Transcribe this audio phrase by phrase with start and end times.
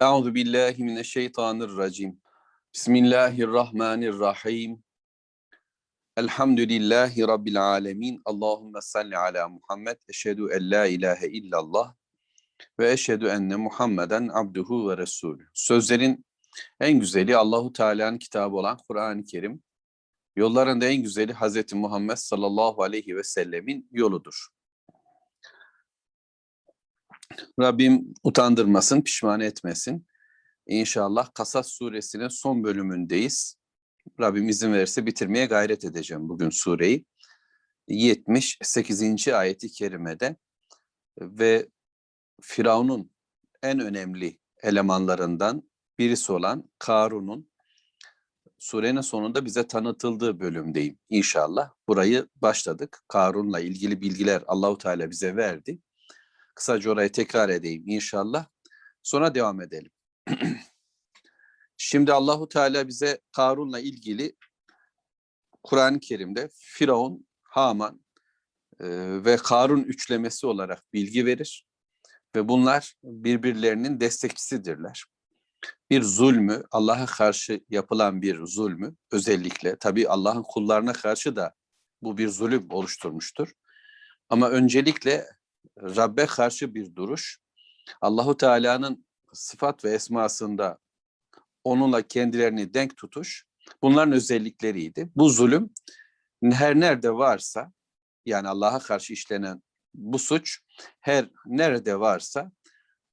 [0.00, 2.20] Euzu billahi mineşşeytanirracim.
[2.74, 4.82] Bismillahirrahmanirrahim.
[6.16, 8.22] Elhamdülillahi rabbil alamin.
[8.24, 9.96] Allahumme salli ala Muhammed.
[10.08, 11.94] Eşhedü en la ilahe illallah
[12.78, 15.48] ve eşhedü enne Muhammeden abduhu ve resulü.
[15.54, 16.26] Sözlerin
[16.80, 19.62] en güzeli Allahu Teala'nın kitabı olan Kur'an-ı Kerim.
[20.36, 24.55] Yolların da en güzeli Hazreti Muhammed sallallahu aleyhi ve sellemin yoludur.
[27.60, 30.06] Rabbim utandırmasın, pişman etmesin.
[30.66, 33.56] İnşallah Kasas suresinin son bölümündeyiz.
[34.20, 37.04] Rabbim izin verirse bitirmeye gayret edeceğim bugün sureyi.
[37.88, 39.28] 78.
[39.28, 40.36] ayeti kerimede
[41.20, 41.68] ve
[42.42, 43.10] Firavun'un
[43.62, 45.62] en önemli elemanlarından
[45.98, 47.50] birisi olan Karun'un
[48.58, 51.70] surenin sonunda bize tanıtıldığı bölümdeyim inşallah.
[51.88, 53.04] Burayı başladık.
[53.08, 55.78] Karun'la ilgili bilgiler Allahu Teala bize verdi.
[56.56, 58.46] Kısaca orayı tekrar edeyim inşallah.
[59.02, 59.90] Sonra devam edelim.
[61.76, 64.36] Şimdi Allahu Teala bize Karun'la ilgili
[65.62, 68.00] Kur'an-ı Kerim'de Firavun, Haman
[68.80, 68.86] e,
[69.24, 71.66] ve Karun üçlemesi olarak bilgi verir.
[72.36, 75.04] Ve bunlar birbirlerinin destekçisidirler.
[75.90, 81.54] Bir zulmü, Allah'a karşı yapılan bir zulmü özellikle, tabii Allah'ın kullarına karşı da
[82.02, 83.52] bu bir zulüm oluşturmuştur.
[84.28, 85.35] Ama öncelikle
[85.78, 87.38] Rabbe karşı bir duruş,
[88.00, 90.78] Allahu Teala'nın sıfat ve esmasında
[91.64, 93.44] onunla kendilerini denk tutuş,
[93.82, 95.10] bunların özellikleriydi.
[95.16, 95.70] Bu zulüm
[96.42, 97.72] her nerede varsa,
[98.26, 99.62] yani Allah'a karşı işlenen
[99.94, 100.60] bu suç
[101.00, 102.52] her nerede varsa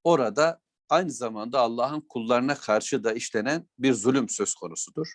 [0.04, 5.14] orada aynı zamanda Allah'ın kullarına karşı da işlenen bir zulüm söz konusudur.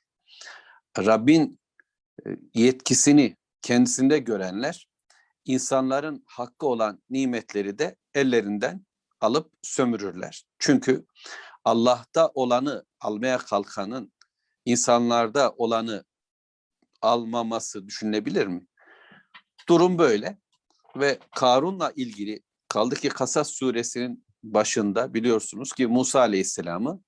[0.98, 1.61] Rabbin
[2.55, 4.88] yetkisini kendisinde görenler
[5.48, 8.86] insanların hakkı olan nimetleri de ellerinden
[9.20, 10.45] alıp sömürürler.
[10.58, 11.06] Çünkü
[11.64, 14.12] Allah'ta olanı almaya kalkanın
[14.64, 16.05] insanlarda olanı
[17.02, 18.67] almaması düşünülebilir mi?
[19.68, 20.39] Durum böyle
[20.96, 27.02] ve Karun'la ilgili kaldı ki Kasas suresinin başında biliyorsunuz ki Musa Aleyhisselam'ı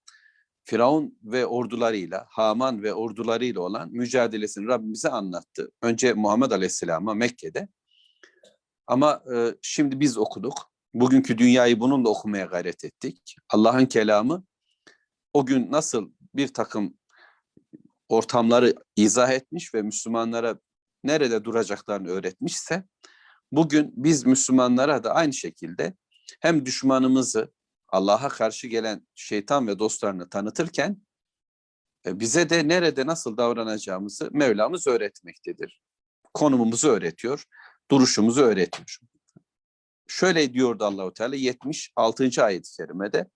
[0.64, 5.72] Firavun ve ordularıyla, Haman ve ordularıyla olan mücadelesini Rabbimize anlattı.
[5.82, 7.68] Önce Muhammed Aleyhisselam'a Mekke'de
[8.90, 10.70] ama e, şimdi biz okuduk.
[10.94, 13.36] Bugünkü dünyayı bununla okumaya gayret ettik.
[13.48, 14.44] Allah'ın kelamı
[15.32, 16.94] o gün nasıl bir takım
[18.08, 20.58] ortamları izah etmiş ve Müslümanlara
[21.04, 22.84] nerede duracaklarını öğretmişse
[23.52, 25.94] bugün biz Müslümanlara da aynı şekilde
[26.40, 27.52] hem düşmanımızı
[27.88, 31.02] Allah'a karşı gelen şeytan ve dostlarını tanıtırken
[32.06, 35.80] e, bize de nerede nasıl davranacağımızı Mevlamız öğretmektedir.
[36.34, 37.44] Konumumuzu öğretiyor,
[37.90, 38.98] duruşumuzu öğretiyor.
[40.06, 42.44] Şöyle diyordu Allahu Teala 76.
[42.44, 43.30] ayet-i kerimede.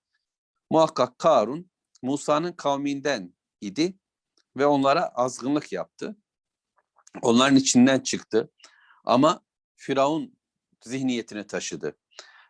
[0.71, 1.71] Muhakkak Karun
[2.03, 3.99] Musa'nın kavminden idi
[4.57, 6.17] ve onlara azgınlık yaptı.
[7.23, 8.51] Onların içinden çıktı.
[9.05, 9.41] Ama
[9.77, 10.37] Firavun
[10.85, 11.97] zihniyetini taşıdı.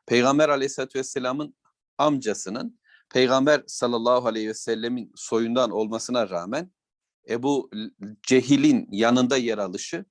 [0.07, 1.57] Peygamber aleyhissalatü vesselamın
[1.99, 6.71] amcasının Peygamber sallallahu aleyhi ve sellemin soyundan olmasına rağmen
[7.29, 7.71] Ebu
[8.23, 10.05] Cehil'in yanında yer alışı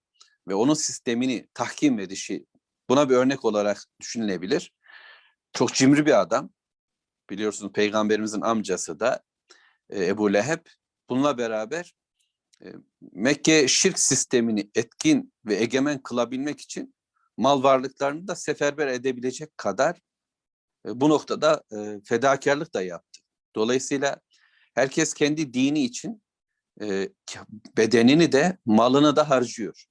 [0.47, 2.45] ve onun sistemini tahkim edişi
[2.89, 4.73] buna bir örnek olarak düşünülebilir.
[5.53, 6.49] Çok cimri bir adam.
[7.29, 9.23] Biliyorsunuz peygamberimizin amcası da
[9.89, 10.65] e, Ebu Leheb.
[11.09, 11.93] Bununla beraber
[12.63, 12.73] e,
[13.11, 16.95] Mekke şirk sistemini etkin ve egemen kılabilmek için
[17.37, 19.99] mal varlıklarını da seferber edebilecek kadar
[20.87, 21.63] e, bu noktada
[22.05, 23.21] fedakarlık da yaptı.
[23.55, 24.19] Dolayısıyla
[24.73, 26.23] herkes kendi dini için
[27.77, 29.85] bedenini de malını da harcıyor.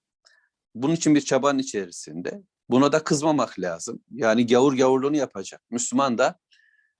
[0.75, 2.43] Bunun için bir çabanın içerisinde.
[2.69, 4.03] Buna da kızmamak lazım.
[4.11, 5.63] Yani gavur gavurluğunu yapacak.
[5.71, 6.39] Müslüman da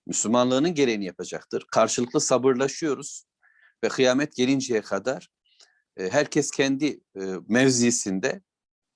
[0.07, 1.65] Müslümanlığının gereğini yapacaktır.
[1.71, 3.25] Karşılıklı sabırlaşıyoruz
[3.83, 5.29] ve kıyamet gelinceye kadar
[5.97, 6.85] e, herkes kendi
[7.15, 8.41] e, mevzisinde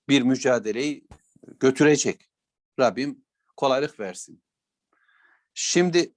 [0.10, 1.08] bir mücadeleyi
[1.60, 2.30] götürecek.
[2.80, 3.26] Rabbim
[3.58, 4.44] kolaylık versin.
[5.54, 6.14] Şimdi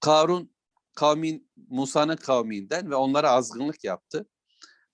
[0.00, 0.54] Karun
[0.94, 4.26] kavmin Musa'nın kavminden ve onlara azgınlık yaptı.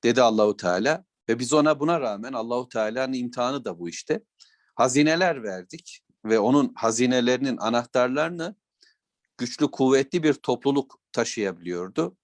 [0.02, 4.25] Dedi Allahu Teala ve biz ona buna rağmen Allahu Teala'nın imtihanı da bu işte.
[4.75, 8.56] Hazineler verdik ve onun hazinelerinin anahtarlarını
[9.38, 12.17] güçlü kuvvetli bir topluluk taşıyabiliyordu.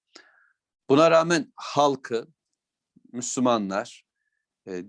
[0.89, 2.29] Buna rağmen halkı,
[3.13, 4.07] Müslümanlar,
[4.69, 4.85] e,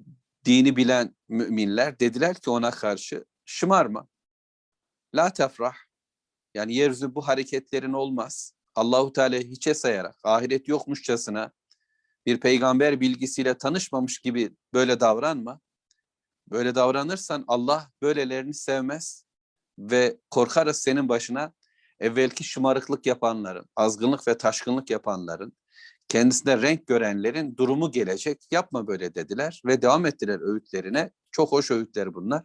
[0.46, 4.08] dini bilen müminler dediler ki ona karşı şımarma.
[5.16, 5.75] La tefrah.
[6.54, 8.54] Yani yeryüzü bu hareketlerin olmaz.
[8.75, 11.52] Allahu Teala hiçe sayarak ahiret yokmuşçasına
[12.27, 15.59] bir peygamber bilgisiyle tanışmamış gibi böyle davranma.
[16.51, 19.25] Böyle davranırsan Allah böylelerini sevmez
[19.79, 21.53] ve korkarız senin başına
[22.00, 25.53] evvelki şımarıklık yapanların, azgınlık ve taşkınlık yapanların,
[26.07, 28.47] kendisine renk görenlerin durumu gelecek.
[28.51, 31.12] Yapma böyle dediler ve devam ettiler öğütlerine.
[31.31, 32.44] Çok hoş öğütler bunlar.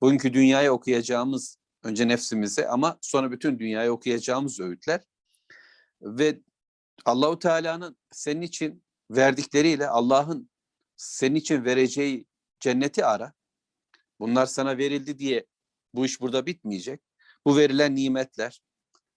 [0.00, 5.00] Bugünkü dünyaya okuyacağımız önce nefsimize ama sonra bütün dünyaya okuyacağımız öğütler
[6.00, 6.40] ve
[7.04, 8.82] Allahu Teala'nın senin için
[9.16, 10.50] verdikleriyle Allah'ın
[10.96, 12.26] senin için vereceği
[12.60, 13.32] cenneti ara.
[14.20, 15.46] Bunlar sana verildi diye
[15.94, 17.00] bu iş burada bitmeyecek.
[17.46, 18.62] Bu verilen nimetler,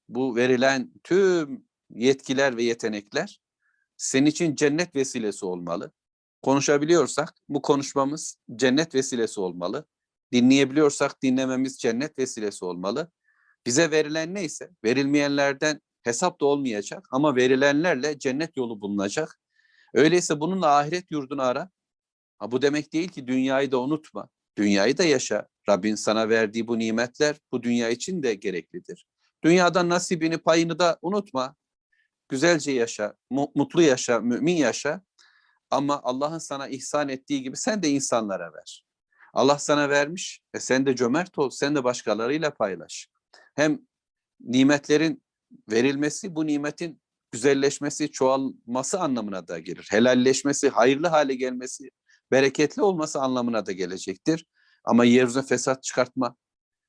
[0.09, 3.41] bu verilen tüm yetkiler ve yetenekler
[3.97, 5.91] senin için cennet vesilesi olmalı.
[6.41, 9.85] Konuşabiliyorsak bu konuşmamız cennet vesilesi olmalı.
[10.33, 13.11] Dinleyebiliyorsak dinlememiz cennet vesilesi olmalı.
[13.65, 19.39] Bize verilen neyse verilmeyenlerden hesap da olmayacak ama verilenlerle cennet yolu bulunacak.
[19.95, 21.69] Öyleyse bununla ahiret yurdunu ara.
[22.37, 24.29] Ha, bu demek değil ki dünyayı da unutma.
[24.57, 25.47] Dünyayı da yaşa.
[25.69, 29.07] Rabbin sana verdiği bu nimetler bu dünya için de gereklidir.
[29.43, 31.55] Dünyadan nasibini, payını da unutma.
[32.29, 35.01] Güzelce yaşa, mutlu yaşa, mümin yaşa.
[35.71, 38.85] Ama Allah'ın sana ihsan ettiği gibi sen de insanlara ver.
[39.33, 43.07] Allah sana vermiş ve sen de cömert ol, sen de başkalarıyla paylaş.
[43.55, 43.79] Hem
[44.39, 45.23] nimetlerin
[45.71, 47.01] verilmesi bu nimetin
[47.35, 49.87] güzelleşmesi, çoğalması anlamına da gelir.
[49.91, 51.89] Helalleşmesi, hayırlı hale gelmesi,
[52.31, 54.45] bereketli olması anlamına da gelecektir.
[54.85, 56.35] Ama yeryüzüne fesat çıkartma.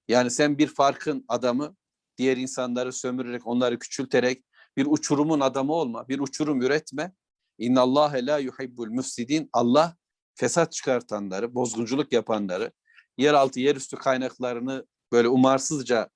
[0.09, 1.77] Yani sen bir farkın adamı,
[2.19, 4.45] diğer insanları sömürerek, onları küçülterek
[4.77, 7.13] bir uçurumun adamı olma, bir uçurum üretme.
[7.59, 9.51] İnna Allah la yuhibbul müfsidin.
[9.53, 9.97] Allah
[10.35, 12.73] fesat çıkartanları, bozgunculuk yapanları,
[13.19, 16.11] yeraltı, yerüstü kaynaklarını böyle umarsızca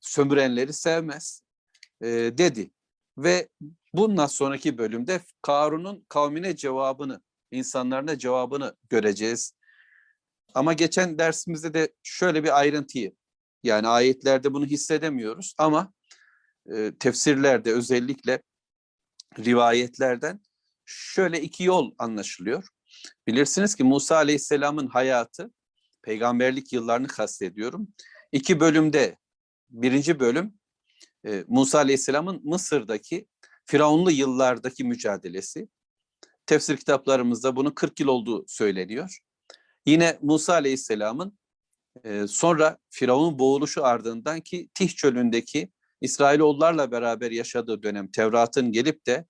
[0.00, 1.42] sömürenleri sevmez
[2.00, 2.08] e,
[2.38, 2.70] dedi.
[3.22, 3.48] Ve
[3.94, 9.54] bundan sonraki bölümde Karun'un kavmine cevabını, insanlarına cevabını göreceğiz.
[10.54, 13.12] Ama geçen dersimizde de şöyle bir ayrıntıyı,
[13.62, 15.92] yani ayetlerde bunu hissedemiyoruz ama
[16.74, 18.42] e, tefsirlerde özellikle
[19.38, 20.40] rivayetlerden
[20.84, 22.68] şöyle iki yol anlaşılıyor.
[23.26, 25.50] Bilirsiniz ki Musa Aleyhisselam'ın hayatı,
[26.02, 27.88] peygamberlik yıllarını kastediyorum.
[28.32, 29.16] İki bölümde,
[29.70, 30.54] birinci bölüm
[31.26, 33.26] e, Musa Aleyhisselam'ın Mısır'daki
[33.64, 35.68] Firavunlu yıllardaki mücadelesi.
[36.46, 39.18] Tefsir kitaplarımızda bunun 40 yıl olduğu söyleniyor.
[39.86, 41.38] Yine Musa Aleyhisselam'ın
[42.04, 49.26] e, sonra Firavun'un boğuluşu ardından ki Tih çölündeki İsrailoğullarla beraber yaşadığı dönem Tevrat'ın gelip de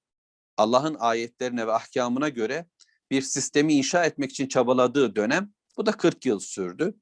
[0.57, 2.67] Allah'ın ayetlerine ve ahkamına göre
[3.11, 6.95] bir sistemi inşa etmek için çabaladığı dönem bu da 40 yıl sürdü.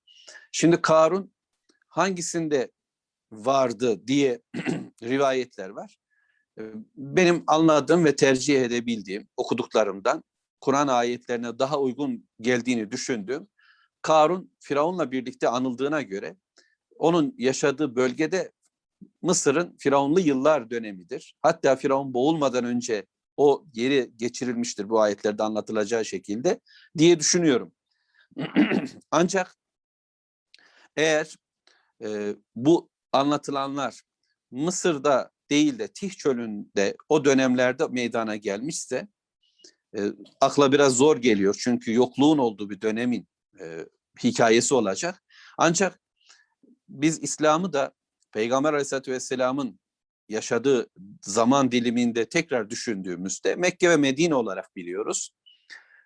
[0.52, 1.32] Şimdi Karun
[1.88, 2.70] hangisinde
[3.32, 4.40] vardı diye
[5.02, 5.96] rivayetler var.
[6.96, 10.24] Benim anladığım ve tercih edebildiğim okuduklarımdan
[10.60, 13.48] Kur'an ayetlerine daha uygun geldiğini düşündüğüm
[14.02, 16.36] Karun Firavun'la birlikte anıldığına göre
[16.98, 18.52] onun yaşadığı bölgede
[19.22, 21.34] Mısır'ın Firavunlu yıllar dönemidir.
[21.42, 23.06] Hatta Firavun boğulmadan önce
[23.36, 26.60] o yeri geçirilmiştir bu ayetlerde anlatılacağı şekilde
[26.98, 27.72] diye düşünüyorum.
[29.10, 29.56] Ancak
[30.96, 31.36] eğer
[32.02, 34.00] e, bu anlatılanlar
[34.50, 39.08] Mısır'da değil de Tih çölünde o dönemlerde meydana gelmişse
[39.96, 40.00] e,
[40.40, 41.56] akla biraz zor geliyor.
[41.58, 43.28] Çünkü yokluğun olduğu bir dönemin
[43.60, 43.86] e,
[44.24, 45.22] hikayesi olacak.
[45.58, 46.00] Ancak
[46.88, 47.92] biz İslam'ı da
[48.32, 49.80] Peygamber Aleyhisselatü Vesselam'ın
[50.28, 50.90] yaşadığı
[51.22, 55.34] zaman diliminde tekrar düşündüğümüzde Mekke ve Medine olarak biliyoruz.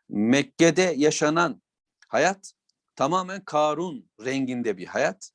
[0.08, 1.62] Mekke'de yaşanan
[2.08, 2.52] hayat
[2.96, 5.30] tamamen Karun renginde bir hayat.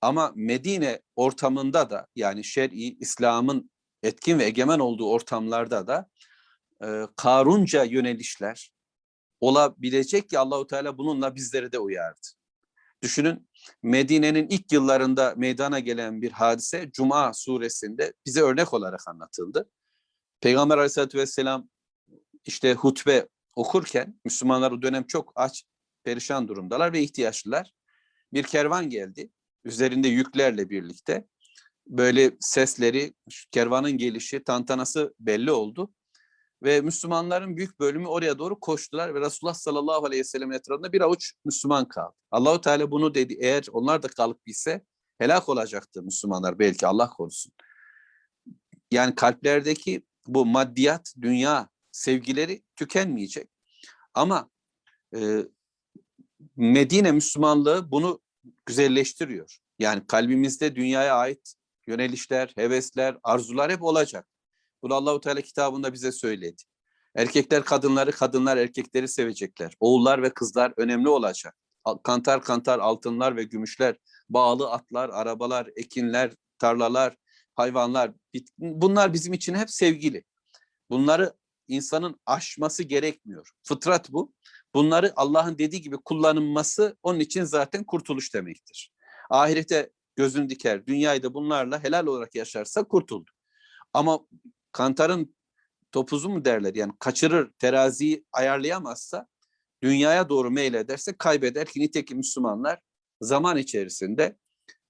[0.00, 3.70] Ama Medine ortamında da yani şer'i İslam'ın
[4.02, 6.08] etkin ve egemen olduğu ortamlarda da
[6.84, 8.72] e, Karunca yönelişler
[9.40, 12.28] olabilecek ki Allahu Teala bununla bizleri de uyardı.
[13.02, 13.48] Düşünün
[13.82, 19.70] Medine'nin ilk yıllarında meydana gelen bir hadise Cuma suresinde bize örnek olarak anlatıldı.
[20.40, 21.68] Peygamber Aleyhisselatü Vesselam
[22.44, 25.64] işte hutbe okurken Müslümanlar o dönem çok aç,
[26.04, 27.72] perişan durumdalar ve ihtiyaçlılar.
[28.32, 29.30] Bir kervan geldi
[29.64, 31.26] üzerinde yüklerle birlikte.
[31.86, 33.14] Böyle sesleri,
[33.50, 35.92] kervanın gelişi, tantanası belli oldu.
[36.62, 41.00] Ve Müslümanların büyük bölümü oraya doğru koştular ve Resulullah sallallahu aleyhi ve sellem etrafında bir
[41.00, 42.14] avuç Müslüman kaldı.
[42.30, 43.36] Allahu Teala bunu dedi.
[43.40, 44.84] Eğer onlar da kalıp gitse
[45.18, 47.52] helak olacaktı Müslümanlar belki Allah korusun.
[48.90, 53.50] Yani kalplerdeki bu maddiyat, dünya sevgileri tükenmeyecek.
[54.14, 54.50] Ama
[55.16, 55.38] e,
[56.56, 58.20] Medine Müslümanlığı bunu
[58.66, 59.58] güzelleştiriyor.
[59.78, 61.54] Yani kalbimizde dünyaya ait
[61.86, 64.26] yönelişler, hevesler, arzular hep olacak.
[64.82, 66.62] Bunu Allahu Teala kitabında bize söyledi.
[67.14, 69.74] Erkekler kadınları, kadınlar erkekleri sevecekler.
[69.80, 71.56] Oğullar ve kızlar önemli olacak.
[72.02, 73.96] Kantar kantar altınlar ve gümüşler,
[74.28, 77.16] bağlı atlar, arabalar, ekinler, tarlalar,
[77.56, 78.12] hayvanlar,
[78.58, 80.24] bunlar bizim için hep sevgili.
[80.90, 81.32] Bunları
[81.68, 83.50] insanın aşması gerekmiyor.
[83.62, 84.32] Fıtrat bu.
[84.74, 88.92] Bunları Allah'ın dediği gibi kullanılması onun için zaten kurtuluş demektir.
[89.30, 93.30] Ahirete gözünü diker, dünyayı da bunlarla helal olarak yaşarsa kurtuldu.
[93.92, 94.20] Ama
[94.72, 95.34] kantarın
[95.92, 99.26] topuzu mu derler yani kaçırır teraziyi ayarlayamazsa
[99.82, 102.78] dünyaya doğru meylederse kaybeder ki nitekim Müslümanlar
[103.20, 104.36] zaman içerisinde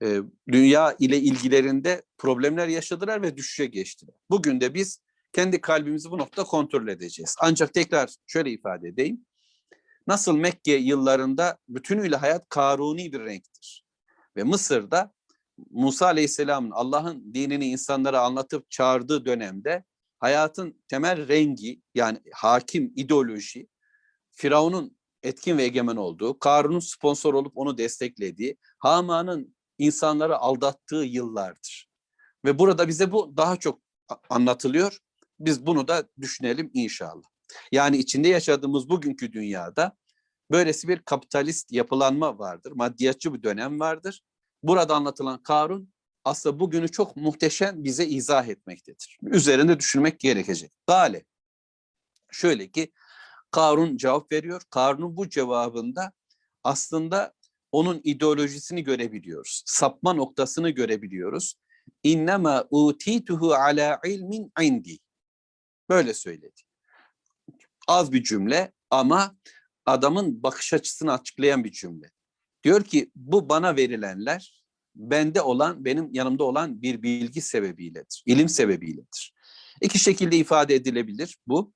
[0.02, 0.20] e,
[0.52, 4.14] dünya ile ilgilerinde problemler yaşadılar ve düşüşe geçtiler.
[4.30, 7.37] Bugün de biz kendi kalbimizi bu nokta kontrol edeceğiz.
[7.40, 9.26] Ancak tekrar şöyle ifade edeyim.
[10.11, 13.85] Nasıl Mekke yıllarında bütünüyle hayat karuni bir renktir.
[14.37, 15.14] Ve Mısır'da
[15.71, 19.85] Musa Aleyhisselam'ın Allah'ın dinini insanlara anlatıp çağırdığı dönemde
[20.19, 23.69] hayatın temel rengi yani hakim ideoloji
[24.31, 31.90] Firavun'un etkin ve egemen olduğu, Karun'un sponsor olup onu desteklediği, Haman'ın insanları aldattığı yıllardır.
[32.45, 33.81] Ve burada bize bu daha çok
[34.31, 34.99] anlatılıyor.
[35.40, 37.31] Biz bunu da düşünelim inşallah.
[37.73, 40.00] Yani içinde yaşadığımız bugünkü dünyada
[40.50, 42.73] böylesi bir kapitalist yapılanma vardır.
[42.73, 44.23] Maddiyatçı bir dönem vardır.
[44.62, 45.92] Burada anlatılan Karun
[46.25, 49.19] aslında bugünü çok muhteşem bize izah etmektedir.
[49.23, 50.73] Üzerinde düşünmek gerekecek.
[50.87, 51.25] Gale.
[52.30, 52.92] Şöyle ki
[53.50, 54.62] Karun cevap veriyor.
[54.71, 56.12] Karun'un bu cevabında
[56.64, 57.35] aslında
[57.73, 59.62] onun ideolojisini görebiliyoruz.
[59.66, 61.54] Sapma noktasını görebiliyoruz.
[62.02, 64.99] İnnemâ utituhu ala ilmin indi.
[65.88, 66.62] Böyle söyledi.
[67.88, 69.37] Az bir cümle ama
[69.87, 72.10] adamın bakış açısını açıklayan bir cümle.
[72.64, 79.34] Diyor ki bu bana verilenler bende olan, benim yanımda olan bir bilgi sebebiyledir, ilim sebebiyledir.
[79.80, 81.72] İki şekilde ifade edilebilir bu.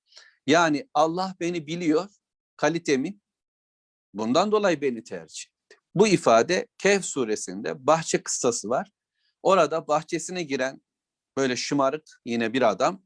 [0.46, 2.10] Yani Allah beni biliyor,
[2.56, 3.18] kalitemi,
[4.14, 5.76] bundan dolayı beni tercih etti.
[5.94, 8.90] Bu ifade Kehf suresinde bahçe kıssası var.
[9.42, 10.82] Orada bahçesine giren
[11.36, 13.02] böyle şımarık yine bir adam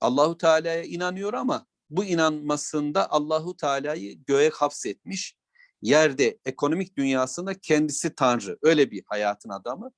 [0.00, 5.36] Allahu Teala'ya inanıyor ama bu inanmasında Allahu Teala'yı göğe hapsetmiş.
[5.82, 8.58] Yerde ekonomik dünyasında kendisi tanrı.
[8.62, 9.90] Öyle bir hayatın adamı.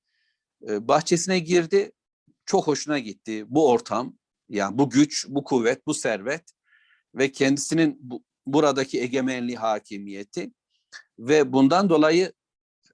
[0.69, 1.91] Ee, bahçesine girdi.
[2.45, 4.17] Çok hoşuna gitti bu ortam.
[4.49, 6.43] Yani bu güç, bu kuvvet, bu servet
[7.15, 10.51] ve kendisinin bu, buradaki egemenliği, hakimiyeti
[11.19, 12.33] ve bundan dolayı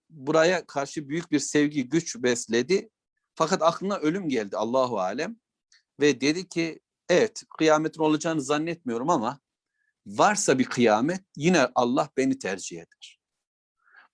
[0.09, 2.89] buraya karşı büyük bir sevgi, güç besledi.
[3.35, 5.35] Fakat aklına ölüm geldi Allahu alem
[5.99, 6.79] ve dedi ki
[7.11, 9.39] evet kıyametin olacağını zannetmiyorum ama
[10.07, 13.19] varsa bir kıyamet yine Allah beni tercih eder.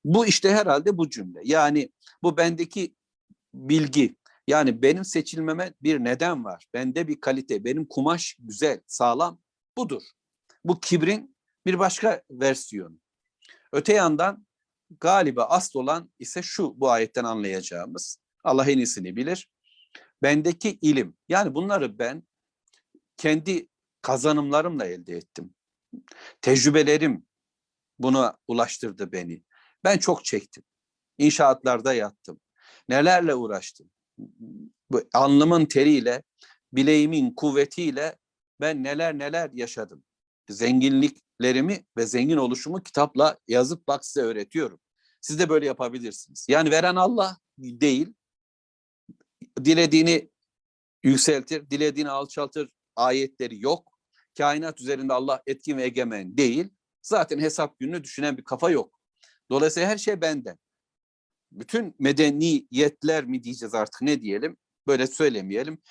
[0.05, 1.39] Bu işte herhalde bu cümle.
[1.43, 1.91] Yani
[2.23, 2.95] bu bendeki
[3.53, 4.15] bilgi.
[4.47, 6.67] Yani benim seçilmeme bir neden var.
[6.73, 9.39] Bende bir kalite, benim kumaş güzel, sağlam.
[9.77, 10.01] Budur.
[10.65, 11.35] Bu kibrin
[11.65, 12.99] bir başka versiyonu.
[13.73, 14.47] Öte yandan
[14.99, 18.19] galiba asıl olan ise şu bu ayetten anlayacağımız.
[18.43, 19.49] Allah en iyisini bilir.
[20.23, 21.17] Bendeki ilim.
[21.29, 22.23] Yani bunları ben
[23.17, 23.67] kendi
[24.01, 25.53] kazanımlarımla elde ettim.
[26.41, 27.25] Tecrübelerim
[27.99, 29.43] buna ulaştırdı beni.
[29.83, 30.63] Ben çok çektim.
[31.17, 32.39] İnşaatlarda yattım.
[32.89, 33.89] Nelerle uğraştım.
[34.91, 36.23] Bu alnımın teriyle,
[36.73, 38.15] bileğimin kuvvetiyle
[38.61, 40.03] ben neler neler yaşadım.
[40.49, 44.79] Zenginliklerimi ve zengin oluşumu kitapla yazıp bak size öğretiyorum.
[45.21, 46.45] Siz de böyle yapabilirsiniz.
[46.49, 48.13] Yani veren Allah değil.
[49.63, 50.29] Dilediğini
[51.03, 52.69] yükseltir, dilediğini alçaltır.
[52.97, 53.99] Ayetleri yok.
[54.37, 56.69] Kainat üzerinde Allah etkin ve egemen değil.
[57.01, 58.99] Zaten hesap gününü düşünen bir kafa yok.
[59.49, 60.57] Dolayısıyla her şey benden.
[61.51, 64.57] Bütün medeniyetler mi diyeceğiz artık ne diyelim?
[64.87, 65.81] Böyle söylemeyelim.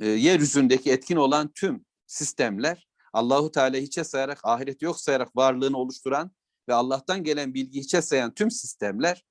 [0.00, 6.30] E, yeryüzündeki etkin olan tüm sistemler Allahu Teala hiçe sayarak, ahiret yok sayarak varlığını oluşturan
[6.68, 9.24] ve Allah'tan gelen bilgi hiçe sayan tüm sistemler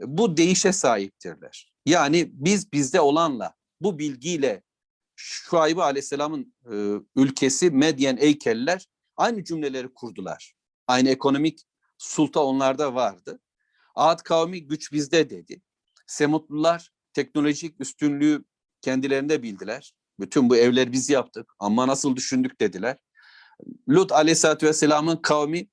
[0.00, 1.72] e, bu değişe sahiptirler.
[1.86, 4.62] Yani biz bizde olanla, bu bilgiyle
[5.22, 6.74] Şuayb Aleyhisselam'ın e,
[7.16, 8.86] ülkesi Medyen Eykelliler
[9.16, 10.54] aynı cümleleri kurdular.
[10.86, 11.66] Aynı ekonomik
[11.98, 13.40] sulta onlarda vardı.
[13.94, 15.62] Ad kavmi güç bizde dedi.
[16.06, 18.44] Semutlular teknolojik üstünlüğü
[18.80, 19.92] kendilerinde bildiler.
[20.20, 22.96] Bütün bu evler biz yaptık ama nasıl düşündük dediler.
[23.88, 25.68] Lut aleyhissalatü vesselamın kavmi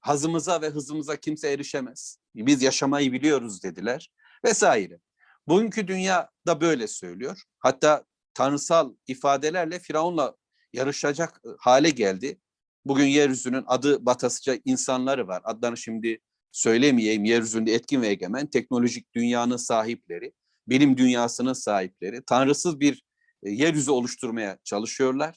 [0.00, 2.18] hazımıza ve hızımıza kimse erişemez.
[2.34, 4.10] Biz yaşamayı biliyoruz dediler
[4.44, 5.00] vesaire.
[5.48, 7.42] Bugünkü dünya da böyle söylüyor.
[7.58, 10.36] Hatta tanrısal ifadelerle Firavun'la
[10.72, 12.40] yarışacak hale geldi.
[12.84, 15.42] Bugün yeryüzünün adı batasıca insanları var.
[15.44, 16.20] Adlarını şimdi
[16.52, 17.24] söylemeyeyim.
[17.24, 20.32] Yeryüzünde etkin ve egemen teknolojik dünyanın sahipleri,
[20.68, 23.04] bilim dünyasının sahipleri, tanrısız bir
[23.42, 25.36] yeryüzü oluşturmaya çalışıyorlar.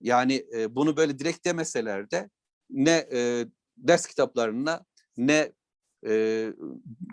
[0.00, 2.30] Yani bunu böyle direkt demeseler de
[2.70, 3.06] ne
[3.76, 4.84] ders kitaplarına
[5.16, 5.52] ne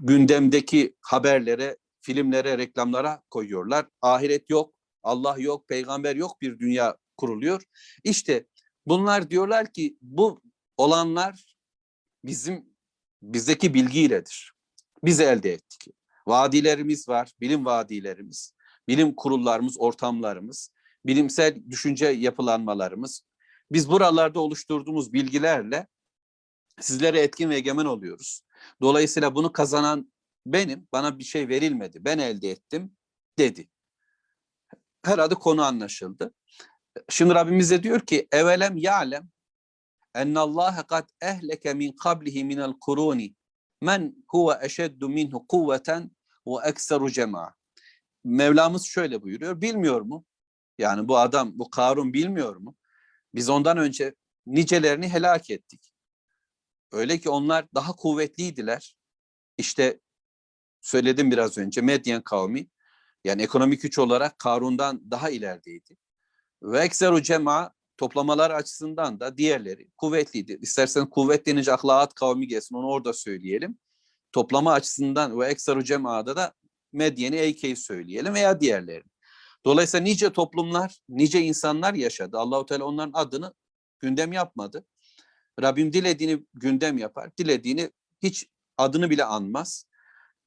[0.01, 3.85] gündemdeki haberlere, filmlere, reklamlara koyuyorlar.
[4.01, 4.73] Ahiret yok,
[5.03, 7.63] Allah yok, peygamber yok bir dünya kuruluyor.
[8.03, 8.45] İşte
[8.85, 10.41] bunlar diyorlar ki bu
[10.77, 11.55] olanlar
[12.25, 12.65] bizim
[13.21, 14.53] bizdeki bilgiyledir.
[15.03, 15.93] Biz elde ettik.
[16.27, 18.53] Vadilerimiz var, bilim vadilerimiz,
[18.87, 20.71] bilim kurullarımız, ortamlarımız,
[21.05, 23.21] bilimsel düşünce yapılanmalarımız.
[23.71, 25.87] Biz buralarda oluşturduğumuz bilgilerle
[26.79, 28.41] sizlere etkin ve egemen oluyoruz.
[28.81, 30.13] Dolayısıyla bunu kazanan
[30.45, 32.97] benim, bana bir şey verilmedi, ben elde ettim
[33.37, 33.69] dedi.
[35.07, 36.33] Herhalde konu anlaşıldı.
[37.09, 39.29] Şimdi Rabbimiz de diyor ki evelem ya'lem
[40.15, 43.35] ennallâhe kad ehleke min kablihi minel kuruni
[43.81, 46.11] men huve eşeddu minhu kuvveten
[46.47, 47.53] ve ekseru cema'a.
[48.23, 49.61] Mevlamız şöyle buyuruyor.
[49.61, 50.25] Bilmiyor mu?
[50.77, 52.75] Yani bu adam, bu Karun bilmiyor mu?
[53.35, 54.15] Biz ondan önce
[54.47, 55.93] nicelerini helak ettik.
[56.91, 58.95] Öyle ki onlar daha kuvvetliydiler.
[59.57, 59.99] İşte
[60.81, 62.67] söyledim biraz önce Medyen kavmi
[63.27, 65.97] yani ekonomik güç olarak Karun'dan daha ilerideydi.
[66.63, 70.57] Ve ekseru cema toplamalar açısından da diğerleri kuvvetliydi.
[70.61, 73.77] İstersen kuvvet denince ahlaat kavmi gelsin onu orada söyleyelim.
[74.31, 76.53] Toplama açısından ve ekseru cemaada da
[76.93, 79.11] Medyen'i Eyke'yi söyleyelim veya diğerlerini.
[79.65, 82.37] Dolayısıyla nice toplumlar, nice insanlar yaşadı.
[82.37, 83.53] Allahu Teala onların adını
[83.99, 84.85] gündem yapmadı.
[85.61, 87.91] Rabbim dilediğini gündem yapar, dilediğini
[88.23, 89.85] hiç adını bile anmaz.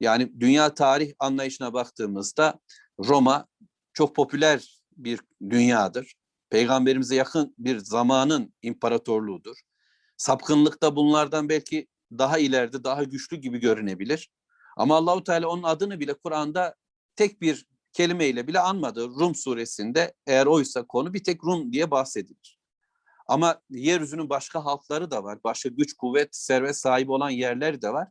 [0.00, 2.60] Yani dünya tarih anlayışına baktığımızda
[2.98, 3.46] Roma
[3.92, 6.14] çok popüler bir dünyadır.
[6.50, 9.56] Peygamberimize yakın bir zamanın imparatorluğudur.
[10.16, 11.86] Sapkınlıkta bunlardan belki
[12.18, 14.30] daha ileride, daha güçlü gibi görünebilir.
[14.76, 16.74] Ama Allahu Teala onun adını bile Kur'an'da
[17.16, 19.08] tek bir kelimeyle bile anmadı.
[19.08, 22.58] Rum suresinde eğer oysa konu bir tek Rum diye bahsedilir.
[23.26, 25.38] Ama yeryüzünün başka halkları da var.
[25.44, 28.08] Başka güç, kuvvet, servet sahibi olan yerler de var.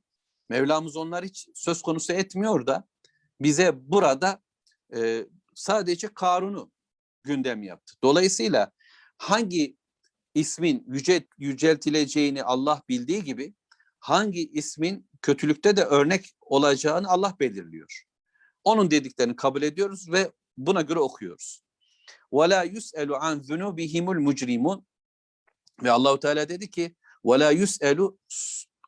[0.48, 2.84] Mevlamız onlar hiç söz konusu etmiyor da
[3.40, 4.42] bize burada
[4.96, 6.72] e, sadece Karun'u
[7.24, 7.94] gündem yaptı.
[8.02, 8.72] Dolayısıyla
[9.18, 9.76] hangi
[10.34, 13.54] ismin yüce, yüceltileceğini Allah bildiği gibi
[13.98, 18.04] hangi ismin kötülükte de örnek olacağını Allah belirliyor.
[18.64, 21.64] Onun dediklerini kabul ediyoruz ve buna göre okuyoruz.
[22.32, 24.82] وَلَا يُسْأَلُ عَنْ ذُنُوبِهِمُ الْمُجْرِمُونَ
[25.82, 28.16] Ve Allahu Teala dedi ki وَلَا يُسْأَلُ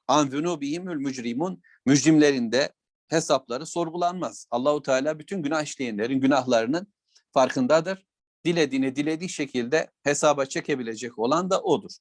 [0.08, 2.74] An zunubihimül mücrimun mücrimlerinde
[3.08, 4.48] hesapları sorgulanmaz.
[4.52, 6.94] Allahu Teala bütün günah işleyenlerin günahlarının
[7.34, 8.06] farkındadır.
[8.46, 11.92] Dilediğini dilediği şekilde hesaba çekebilecek olan da odur.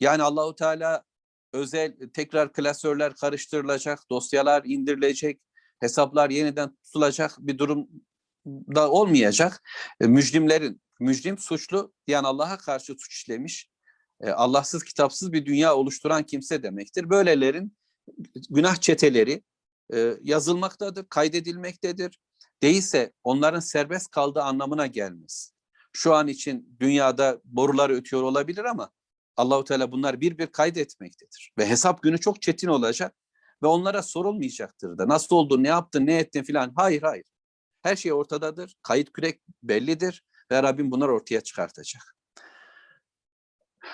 [0.00, 1.04] Yani Allahu Teala
[1.52, 5.40] özel tekrar klasörler karıştırılacak, dosyalar indirilecek,
[5.80, 7.88] hesaplar yeniden tutulacak bir durum
[8.46, 9.62] da olmayacak.
[10.00, 13.70] E, mücrimlerin, mücrim suçlu yani Allah'a karşı suç işlemiş,
[14.20, 17.10] e, Allahsız kitapsız bir dünya oluşturan kimse demektir.
[17.10, 17.76] Böylelerin
[18.50, 19.42] günah çeteleri
[19.94, 22.18] e, yazılmaktadır, kaydedilmektedir.
[22.62, 25.52] Değilse onların serbest kaldığı anlamına gelmez.
[25.92, 28.90] Şu an için dünyada borular ötüyor olabilir ama
[29.36, 31.52] Allahu Teala bunlar bir bir kaydetmektedir.
[31.58, 33.14] Ve hesap günü çok çetin olacak
[33.62, 35.08] ve onlara sorulmayacaktır da.
[35.08, 36.72] Nasıl oldu, ne yaptın, ne ettin filan.
[36.76, 37.24] Hayır, hayır.
[37.82, 38.76] Her şey ortadadır.
[38.82, 42.17] Kayıt kürek bellidir ve Rabbim bunları ortaya çıkartacak.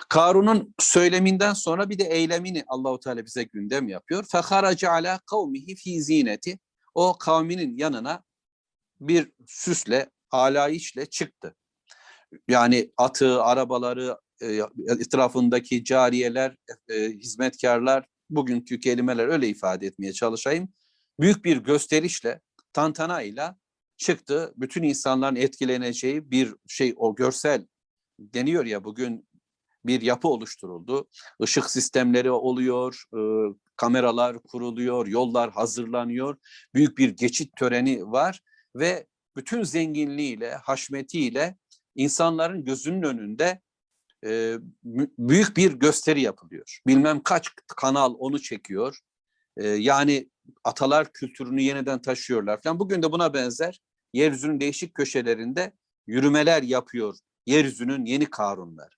[0.08, 4.24] Karun'un söyleminden sonra bir de eylemini Allahu Teala bize gündem yapıyor.
[4.32, 6.58] Feharaca ala kavmihi fi zineti.
[6.94, 8.22] O kavminin yanına
[9.00, 11.54] bir süsle, alayişle çıktı.
[12.48, 16.56] Yani atı, arabaları, e, etrafındaki cariyeler,
[16.88, 20.68] e, hizmetkarlar, bugünkü kelimeler öyle ifade etmeye çalışayım.
[21.20, 22.40] Büyük bir gösterişle,
[22.72, 23.56] tantanayla
[23.96, 24.52] çıktı.
[24.56, 27.66] Bütün insanların etkileneceği bir şey, o görsel
[28.18, 29.28] deniyor ya bugün
[29.86, 31.08] bir yapı oluşturuldu.
[31.40, 33.20] Işık sistemleri oluyor, e,
[33.76, 36.36] kameralar kuruluyor, yollar hazırlanıyor.
[36.74, 38.40] Büyük bir geçit töreni var
[38.76, 41.56] ve bütün zenginliğiyle, haşmetiyle
[41.94, 43.60] insanların gözünün önünde
[44.26, 44.56] e,
[45.18, 46.80] büyük bir gösteri yapılıyor.
[46.86, 48.98] Bilmem kaç kanal onu çekiyor.
[49.56, 50.28] E, yani
[50.64, 52.78] atalar kültürünü yeniden taşıyorlar falan.
[52.78, 53.80] Bugün de buna benzer
[54.12, 55.72] yeryüzünün değişik köşelerinde
[56.06, 58.96] yürümeler yapıyor yeryüzünün yeni karunlar.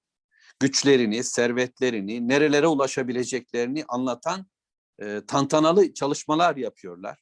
[0.61, 4.47] Güçlerini, servetlerini, nerelere ulaşabileceklerini anlatan
[5.03, 7.19] e, tantanalı çalışmalar yapıyorlar.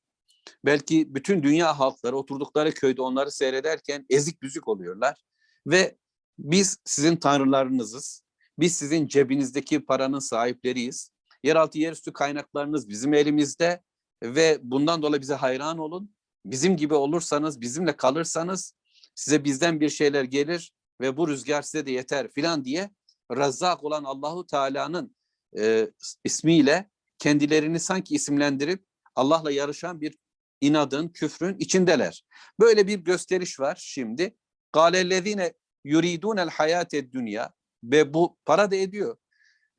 [0.65, 5.25] Belki bütün dünya halkları oturdukları köyde onları seyrederken ezik büzük oluyorlar.
[5.67, 5.97] Ve
[6.39, 8.25] biz sizin tanrılarınızız.
[8.59, 11.11] Biz sizin cebinizdeki paranın sahipleriyiz.
[11.43, 13.83] Yeraltı yerüstü kaynaklarınız bizim elimizde
[14.23, 16.15] ve bundan dolayı bize hayran olun.
[16.45, 18.75] Bizim gibi olursanız, bizimle kalırsanız
[19.15, 22.91] size bizden bir şeyler gelir ve bu rüzgar size de yeter filan diye
[23.31, 25.17] Razzak olan Allahu Teala'nın
[25.59, 25.91] e,
[26.25, 28.85] ismiyle kendilerini sanki isimlendirip
[29.15, 30.19] Allah'la yarışan bir
[30.61, 32.25] inadın, küfrün içindeler.
[32.61, 34.37] Böyle bir gösteriş var şimdi.
[34.73, 35.53] Galellezine
[35.85, 37.53] yuridunel hayate dünya
[37.85, 39.17] ve bu para da ediyor.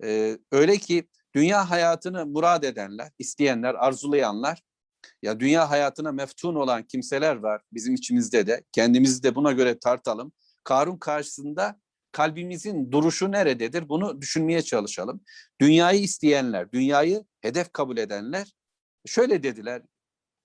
[0.03, 4.61] Ee, öyle ki dünya hayatını murad edenler, isteyenler, arzulayanlar
[5.21, 8.63] ya dünya hayatına meftun olan kimseler var bizim içimizde de.
[8.71, 10.33] Kendimizi de buna göre tartalım.
[10.63, 11.79] Karun karşısında
[12.15, 13.89] kalbimizin duruşu nerededir?
[13.89, 15.21] Bunu düşünmeye çalışalım.
[15.61, 18.53] Dünyayı isteyenler, dünyayı hedef kabul edenler
[19.05, 19.81] şöyle dediler.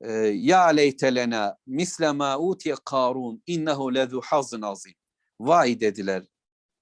[0.00, 4.94] e, Ya leytelena misle ma utiye Karun innehu lezu hazın azim.
[5.40, 6.22] Vay dediler.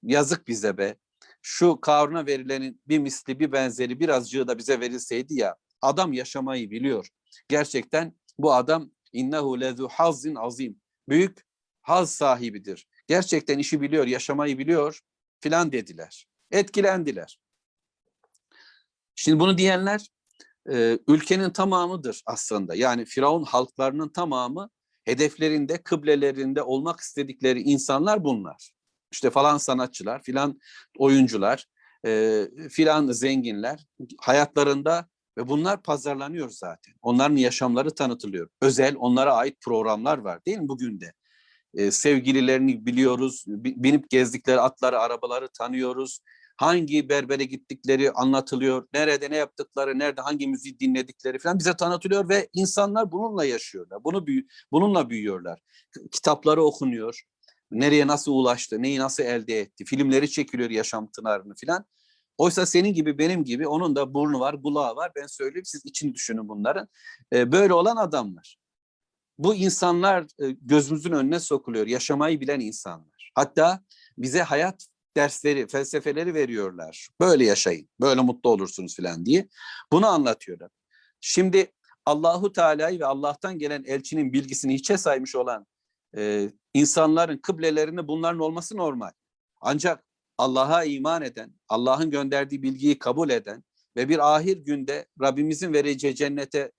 [0.02, 0.96] Yazık bize be.
[1.42, 5.56] Şu Karun'a verilenin bir misli, bir benzeri, birazcığı da bize verilseydi ya.
[5.82, 7.08] Adam yaşamayı biliyor.
[7.48, 10.80] Gerçekten bu adam innehu lezu hazin azim.
[11.08, 11.38] Büyük
[11.82, 12.86] haz sahibidir.
[13.08, 15.00] Gerçekten işi biliyor, yaşamayı biliyor
[15.40, 16.26] filan dediler.
[16.50, 17.38] Etkilendiler.
[19.14, 20.06] Şimdi bunu diyenler
[20.72, 22.74] e, ülkenin tamamıdır aslında.
[22.74, 24.70] Yani Firavun halklarının tamamı
[25.04, 28.70] hedeflerinde, kıblelerinde olmak istedikleri insanlar bunlar.
[29.12, 30.60] İşte falan sanatçılar, filan
[30.98, 31.66] oyuncular,
[32.06, 33.86] e, filan zenginler
[34.20, 36.94] hayatlarında ve bunlar pazarlanıyor zaten.
[37.02, 38.48] Onların yaşamları tanıtılıyor.
[38.62, 41.12] Özel onlara ait programlar var değil mi bugün de?
[41.90, 46.20] Sevgililerini biliyoruz, bi- binip gezdikleri atları, arabaları tanıyoruz.
[46.56, 48.88] Hangi berbere gittikleri anlatılıyor.
[48.94, 54.04] Nerede ne yaptıkları, nerede hangi müziği dinledikleri falan bize tanıtılıyor ve insanlar bununla yaşıyorlar.
[54.04, 55.60] Bunu büyü- bununla büyüyorlar.
[56.12, 57.22] Kitapları okunuyor.
[57.70, 61.84] Nereye nasıl ulaştı, neyi nasıl elde etti, filmleri çekiliyor yaşamtılarını falan.
[62.38, 65.12] Oysa senin gibi benim gibi onun da burnu var, kulağı var.
[65.16, 66.88] Ben söyleyeyim siz için düşünün bunların.
[67.32, 68.57] Ee, böyle olan adamlar.
[69.38, 71.86] Bu insanlar e, gözümüzün önüne sokuluyor.
[71.86, 73.30] Yaşamayı bilen insanlar.
[73.34, 73.82] Hatta
[74.18, 77.08] bize hayat dersleri, felsefeleri veriyorlar.
[77.20, 79.48] Böyle yaşayın, böyle mutlu olursunuz falan diye.
[79.92, 80.70] Bunu anlatıyorlar.
[81.20, 81.72] Şimdi
[82.06, 85.66] Allahu Teala'yı ve Allah'tan gelen elçinin bilgisini hiçe saymış olan
[86.16, 89.10] e, insanların kıblelerinde bunların olması normal.
[89.60, 90.04] Ancak
[90.38, 93.64] Allah'a iman eden, Allah'ın gönderdiği bilgiyi kabul eden
[93.96, 96.72] ve bir ahir günde Rabbimizin vereceği cennete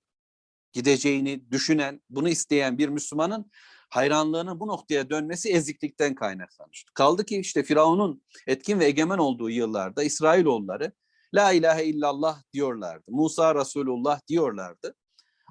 [0.74, 3.52] gideceğini düşünen, bunu isteyen bir Müslümanın
[3.90, 6.86] hayranlığının bu noktaya dönmesi eziklikten kaynaklanır.
[6.94, 10.92] Kaldı ki işte Firavun'un etkin ve egemen olduğu yıllarda İsrailoğulları
[11.34, 13.12] La ilahe illallah diyorlardı.
[13.12, 14.96] Musa Resulullah diyorlardı.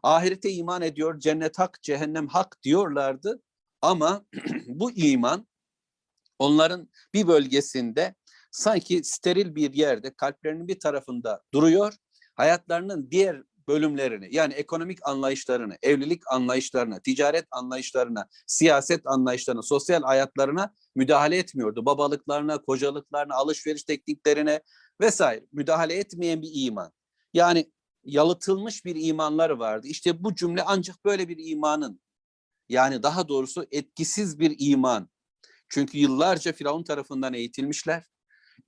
[0.03, 3.43] Ahirete iman ediyor, cennet hak, cehennem hak diyorlardı.
[3.83, 4.25] Ama
[4.67, 5.47] bu iman
[6.39, 8.15] onların bir bölgesinde
[8.51, 11.95] sanki steril bir yerde kalplerinin bir tarafında duruyor.
[12.35, 21.39] Hayatlarının diğer bölümlerini yani ekonomik anlayışlarını, evlilik anlayışlarına, ticaret anlayışlarına, siyaset anlayışlarına, sosyal hayatlarına müdahale
[21.39, 21.87] etmiyordu.
[21.87, 24.61] Babalıklarına, kocalıklarına, alışveriş tekniklerine
[25.01, 26.93] vesaire müdahale etmeyen bir iman.
[27.35, 27.73] Yani
[28.05, 29.87] yalıtılmış bir imanları vardı.
[29.87, 32.01] İşte bu cümle ancak böyle bir imanın
[32.69, 35.09] yani daha doğrusu etkisiz bir iman.
[35.69, 38.05] Çünkü yıllarca Firavun tarafından eğitilmişler.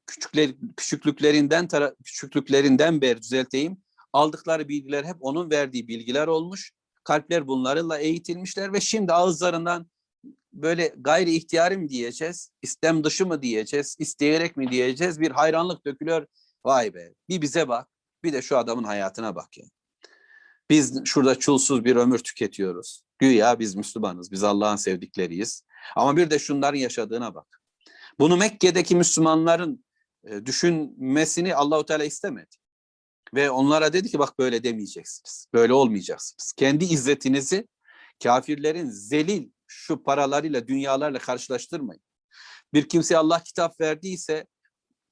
[0.07, 1.69] Küçükler, küçüklüklerinden
[2.05, 3.83] küçüklüklerinden beri düzelteyim.
[4.13, 6.73] Aldıkları bilgiler hep onun verdiği bilgiler olmuş.
[7.05, 9.91] Kalpler bunlarla eğitilmişler ve şimdi ağızlarından
[10.53, 16.27] böyle gayri ihtiyari mi diyeceğiz, istem dışı mı diyeceğiz, isteyerek mi diyeceğiz bir hayranlık dökülüyor.
[16.65, 17.89] Vay be bir bize bak
[18.25, 19.65] bir de şu adamın hayatına bak ya.
[20.71, 23.03] Biz şurada çulsuz bir ömür tüketiyoruz.
[23.19, 25.65] Güya biz Müslümanız, biz Allah'ın sevdikleriyiz.
[25.97, 27.61] Ama bir de şunların yaşadığına bak.
[28.19, 29.85] Bunu Mekke'deki Müslümanların
[30.25, 32.57] e, düşünmesini Allahu Teala istemedi.
[33.35, 35.47] Ve onlara dedi ki bak böyle demeyeceksiniz.
[35.53, 36.53] Böyle olmayacaksınız.
[36.53, 37.69] Kendi izzetinizi
[38.23, 42.03] kafirlerin zelil şu paralarıyla, dünyalarla karşılaştırmayın.
[42.75, 44.47] Bir kimseye Allah kitap verdiyse,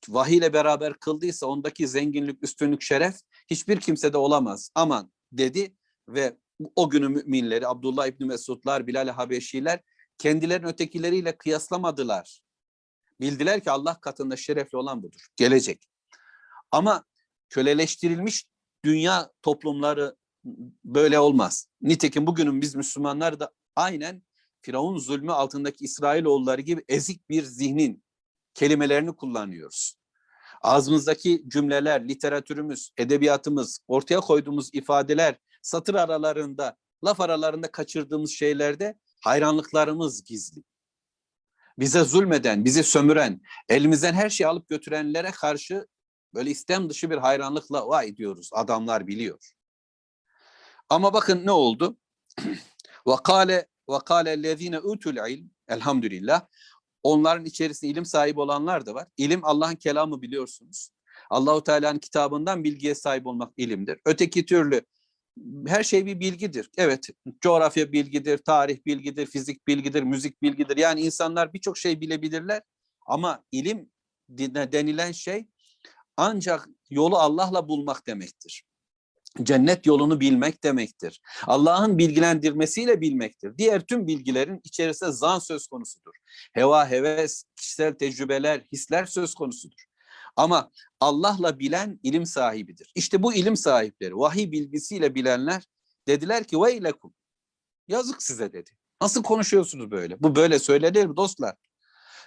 [0.09, 3.17] vahiy ile beraber kıldıysa ondaki zenginlik, üstünlük, şeref
[3.51, 4.71] hiçbir kimsede olamaz.
[4.75, 5.77] Aman dedi
[6.09, 6.37] ve
[6.77, 9.81] o günü müminleri Abdullah İbni Mesudlar, Bilal Habeşiler
[10.19, 12.41] kendilerini ötekileriyle kıyaslamadılar.
[13.21, 15.27] Bildiler ki Allah katında şerefli olan budur.
[15.37, 15.89] Gelecek.
[16.71, 17.05] Ama
[17.49, 18.45] köleleştirilmiş
[18.85, 20.17] dünya toplumları
[20.85, 21.69] böyle olmaz.
[21.83, 24.23] Nitekim bugünün biz Müslümanlar da aynen
[24.61, 28.05] Firavun zulmü altındaki İsrailoğulları gibi ezik bir zihnin
[28.55, 29.99] kelimelerini kullanıyoruz.
[30.63, 40.63] Ağzımızdaki cümleler, literatürümüz, edebiyatımız, ortaya koyduğumuz ifadeler, satır aralarında, laf aralarında kaçırdığımız şeylerde hayranlıklarımız gizli.
[41.79, 45.87] Bize zulmeden, bizi sömüren, elimizden her şeyi alıp götürenlere karşı
[46.35, 48.51] Böyle istem dışı bir hayranlıkla vay diyoruz.
[48.53, 49.53] Adamlar biliyor.
[50.89, 51.97] Ama bakın ne oldu?
[53.07, 56.47] Vakale vakale lezine utul ilm elhamdülillah.
[57.03, 59.09] Onların içerisinde ilim sahibi olanlar da var.
[59.17, 60.91] İlim Allah'ın kelamı biliyorsunuz.
[61.31, 64.01] Allahu Teala'nın kitabından bilgiye sahip olmak ilimdir.
[64.05, 64.83] Öteki türlü
[65.67, 66.71] her şey bir bilgidir.
[66.77, 67.09] Evet,
[67.41, 70.77] coğrafya bilgidir, tarih bilgidir, fizik bilgidir, müzik bilgidir.
[70.77, 72.63] Yani insanlar birçok şey bilebilirler
[73.07, 73.91] ama ilim
[74.29, 75.47] denilen şey
[76.19, 78.65] ancak yolu Allah'la bulmak demektir.
[79.43, 81.21] Cennet yolunu bilmek demektir.
[81.47, 83.59] Allah'ın bilgilendirmesiyle bilmektir.
[83.59, 86.13] Diğer tüm bilgilerin içerisinde zan söz konusudur.
[86.53, 89.85] Heva, heves, kişisel tecrübeler, hisler söz konusudur.
[90.37, 92.93] Ama Allah'la bilen ilim sahibidir.
[92.95, 95.63] İşte bu ilim sahipleri, vahiy bilgisiyle bilenler
[96.09, 97.15] dediler ki veylekum.
[97.89, 98.71] Yazık size dedi.
[99.03, 100.23] Nasıl konuşuyorsunuz böyle?
[100.23, 101.57] Bu böyle söylenir mi dostlar?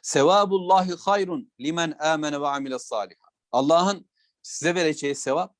[0.02, 3.16] Sevabullahi hayrun limen amene ve amile salih.
[3.52, 4.10] Allah'ın
[4.42, 5.56] size vereceği sevap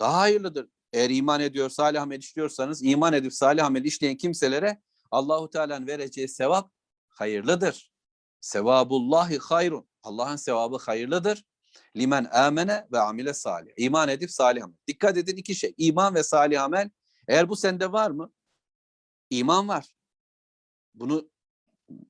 [0.00, 0.68] daha hayırlıdır.
[0.92, 6.28] Eğer iman ediyor, salih amel işliyorsanız iman edip salih amel işleyen kimselere Allahu Teala'nın vereceği
[6.28, 6.72] sevap
[7.08, 7.92] hayırlıdır.
[8.40, 9.88] Sevabullahi hayrun.
[10.02, 11.44] Allah'ın sevabı hayırlıdır.
[11.96, 13.72] Limen amene ve amile salih.
[13.76, 14.76] İman edip salih amel.
[14.88, 15.74] Dikkat edin iki şey.
[15.76, 16.90] İman ve salih amel.
[17.28, 18.32] Eğer bu sende var mı?
[19.30, 19.86] İman var.
[20.94, 21.30] Bunu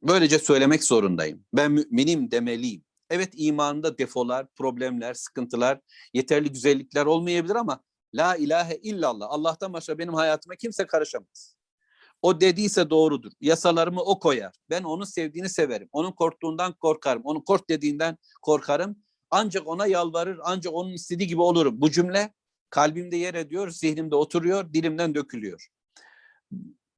[0.02, 1.44] böylece söylemek zorundayım.
[1.52, 2.85] Ben müminim demeliyim.
[3.10, 5.80] Evet imanında defolar, problemler, sıkıntılar,
[6.14, 7.80] yeterli güzellikler olmayabilir ama
[8.14, 9.26] la ilahe illallah.
[9.30, 11.56] Allah'tan başka benim hayatıma kimse karışamaz.
[12.22, 13.32] O dediyse doğrudur.
[13.40, 14.54] Yasalarımı o koyar.
[14.70, 15.88] Ben onun sevdiğini severim.
[15.92, 17.22] Onun korktuğundan korkarım.
[17.24, 18.96] Onun kork dediğinden korkarım.
[19.30, 21.80] Ancak ona yalvarır, ancak onun istediği gibi olurum.
[21.80, 22.32] Bu cümle
[22.70, 25.68] kalbimde yer ediyor, zihnimde oturuyor, dilimden dökülüyor.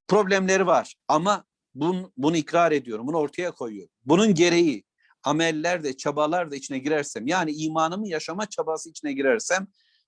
[0.08, 1.44] Problemleri var ama
[1.74, 3.94] bunu, bunu ikrar ediyorum, bunu ortaya koyuyorum.
[4.04, 4.84] Bunun gereği
[5.28, 9.66] ameller de, çabalar da içine girersem, yani imanımı yaşama çabası içine girersem,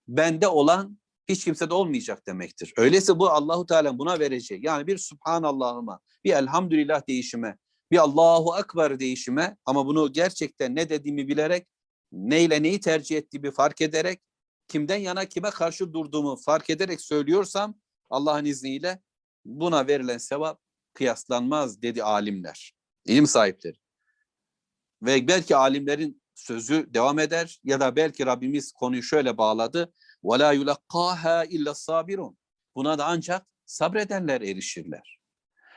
[0.09, 2.73] bende olan hiç kimsede olmayacak demektir.
[2.77, 4.65] Öyleyse bu Allahu Teala buna verecek.
[4.65, 7.57] Yani bir Subhanallah'ıma, bir Elhamdülillah değişime,
[7.91, 11.67] bir Allahu Ekber değişime ama bunu gerçekten ne dediğimi bilerek,
[12.13, 14.21] neyle neyi tercih ettiğimi fark ederek,
[14.69, 17.75] kimden yana kime karşı durduğumu fark ederek söylüyorsam
[18.11, 19.03] Allah'ın izniyle
[19.45, 20.61] buna verilen sevap
[20.95, 22.73] kıyaslanmaz dedi alimler,
[23.07, 23.77] ilim sahipleri.
[25.02, 29.94] Ve belki alimlerin sözü devam eder ya da belki Rabbimiz konuyu şöyle bağladı.
[30.24, 32.38] وَلَا يُلَقَّاهَا illa sabirun.
[32.76, 35.20] Buna da ancak sabredenler erişirler.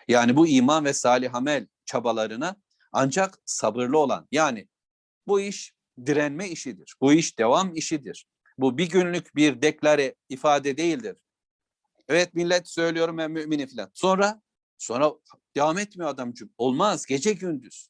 [0.09, 2.57] Yani bu iman ve salih amel çabalarına
[2.93, 4.69] ancak sabırlı olan yani
[5.27, 5.73] bu iş
[6.07, 6.97] direnme işidir.
[7.01, 8.27] Bu iş devam işidir.
[8.59, 11.17] Bu bir günlük bir deklare ifade değildir.
[12.09, 13.91] Evet millet söylüyorum ben müminim falan.
[13.95, 14.43] Sonra
[14.79, 15.13] sonra
[15.57, 16.51] devam etmiyor adamcığım.
[16.59, 17.89] Olmaz gece gündüz.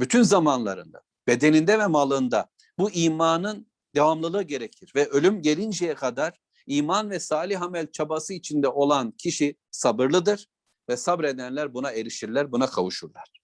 [0.00, 4.92] Bütün zamanlarında, bedeninde ve malında bu imanın devamlılığı gerekir.
[4.96, 10.46] Ve ölüm gelinceye kadar iman ve salih amel çabası içinde olan kişi sabırlıdır
[10.88, 13.40] ve sabredenler buna erişirler, buna kavuşurlar.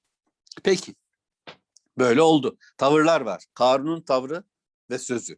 [0.64, 0.94] Peki,
[1.98, 2.58] böyle oldu.
[2.78, 3.44] Tavırlar var.
[3.54, 4.44] Karun'un tavrı
[4.90, 5.36] ve sözü.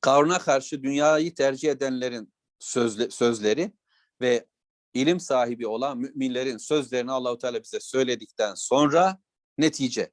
[0.00, 3.72] Karun'a karşı dünyayı tercih edenlerin sözle, sözleri
[4.20, 4.46] ve
[4.94, 9.18] ilim sahibi olan müminlerin sözlerini Allahu Teala bize söyledikten sonra
[9.59, 10.11] netice.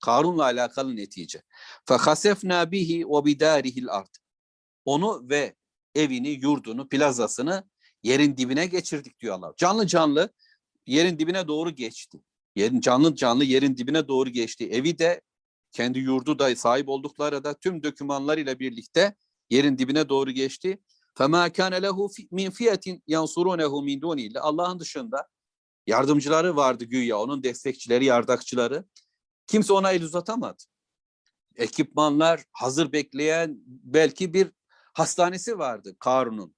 [0.00, 1.42] Karun'la alakalı netice.
[1.86, 4.16] فَخَسَفْنَا بِهِ وَبِدَارِهِ الْاَرْضِ
[4.84, 5.54] Onu ve
[5.94, 7.64] evini, yurdunu, plazasını
[8.02, 9.54] yerin dibine geçirdik diyor Allah.
[9.56, 10.32] Canlı canlı
[10.86, 12.22] yerin dibine doğru geçti.
[12.56, 14.68] Yerin canlı canlı yerin dibine doğru geçti.
[14.70, 15.20] Evi de
[15.72, 19.14] kendi yurdu da sahip oldukları da tüm dokümanlarıyla birlikte
[19.50, 20.78] yerin dibine doğru geçti.
[21.14, 21.96] فَمَا كَانَ لَهُ
[22.32, 25.28] مِنْ فِيَةٍ يَنْصُرُونَهُ مِنْ دُونِ Allah'ın dışında
[25.87, 28.85] yardımcıları vardı güya, onun destekçileri, yardakçıları.
[29.47, 30.63] Kimse ona el uzatamadı.
[31.55, 34.51] Ekipmanlar hazır bekleyen belki bir
[34.93, 36.55] hastanesi vardı Karun'un.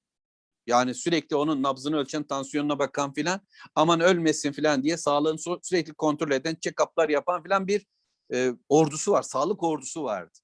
[0.68, 3.42] Yani sürekli onun nabzını ölçen, tansiyonuna bakan filan
[3.76, 7.86] aman ölmesin filan diye sağlığını sürekli kontrol eden, check-up'lar yapan filan bir
[8.34, 10.40] e, ordusu var, sağlık ordusu vardı.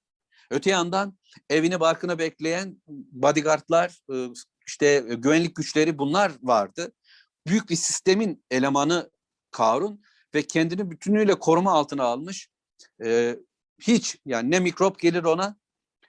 [0.52, 1.18] Öte yandan
[1.50, 4.28] evini barkını bekleyen bodyguardlar, e,
[4.68, 6.92] işte güvenlik güçleri bunlar vardı.
[7.48, 9.12] Büyük bir sistemin elemanı
[9.52, 10.02] Karun
[10.36, 12.50] ve kendini bütünüyle koruma altına almış.
[13.04, 13.38] E,
[13.82, 15.58] hiç yani ne mikrop gelir ona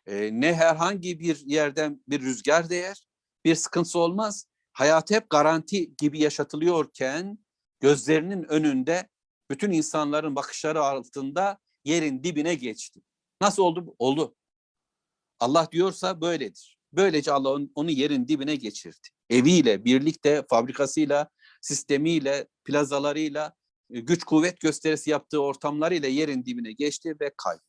[0.07, 3.07] e, ne herhangi bir yerden bir rüzgar değer,
[3.44, 4.47] bir sıkıntısı olmaz.
[4.73, 7.38] Hayatı hep garanti gibi yaşatılıyorken
[7.81, 9.09] gözlerinin önünde
[9.51, 13.01] bütün insanların bakışları altında yerin dibine geçti.
[13.40, 13.94] Nasıl oldu?
[13.99, 14.37] Oldu.
[15.40, 16.79] Allah diyorsa böyledir.
[16.96, 19.09] Böylece Allah onu yerin dibine geçirdi.
[19.30, 21.28] Eviyle, birlikte, fabrikasıyla,
[21.61, 23.54] sistemiyle, plazalarıyla,
[23.90, 27.64] e, güç kuvvet gösterisi yaptığı ortamlarıyla yerin dibine geçti ve kayboldu.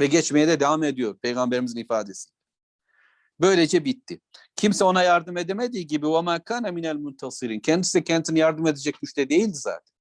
[0.00, 2.30] Ve geçmeye de devam ediyor peygamberimizin ifadesi.
[3.40, 4.20] Böylece bitti.
[4.56, 7.60] Kimse ona yardım edemediği gibi ve makana minel muntasirin.
[7.60, 9.96] Kendisi de kendisine yardım edecek güçte değildi zaten.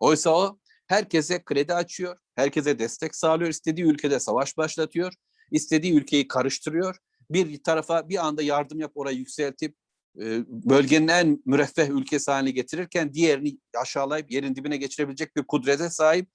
[0.00, 5.12] Oysa o herkese kredi açıyor, herkese destek sağlıyor, istediği ülkede savaş başlatıyor,
[5.50, 6.96] istediği ülkeyi karıştırıyor,
[7.30, 9.76] bir tarafa bir anda yardım yap orayı yükseltip
[10.20, 16.30] e, bölgenin en müreffeh ülkesi haline getirirken diğerini aşağılayıp yerin dibine geçirebilecek bir kudrete sahip.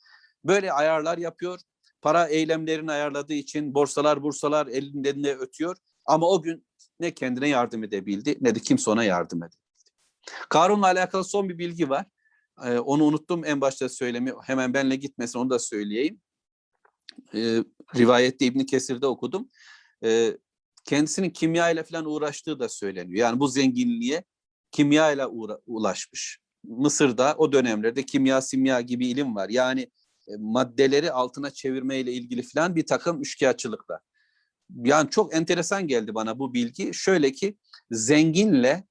[0.45, 1.59] Böyle ayarlar yapıyor.
[2.01, 5.77] Para eylemlerini ayarladığı için borsalar bursalar elinde ötüyor.
[6.05, 6.65] Ama o gün
[6.99, 9.59] ne kendine yardım edebildi ne de kimse ona yardım edebildi.
[10.49, 12.05] Karun'la alakalı son bir bilgi var.
[12.65, 14.33] Ee, onu unuttum en başta söylemi.
[14.43, 16.21] Hemen benle gitmesin onu da söyleyeyim.
[17.33, 17.63] Ee,
[17.95, 19.49] rivayette İbni Kesir'de okudum.
[20.03, 20.37] Ee,
[20.89, 23.19] kendisinin kimya ile falan uğraştığı da söyleniyor.
[23.19, 24.23] Yani bu zenginliğe
[24.71, 25.25] kimya ile
[25.65, 26.39] ulaşmış.
[26.63, 29.49] Mısır'da o dönemlerde kimya simya gibi ilim var.
[29.49, 29.81] Yani
[30.27, 33.99] e, maddeleri altına çevirmeyle ilgili falan bir takım üçkağıtçılıklar.
[34.83, 36.93] Yani çok enteresan geldi bana bu bilgi.
[36.93, 37.57] Şöyle ki
[37.91, 38.83] zenginle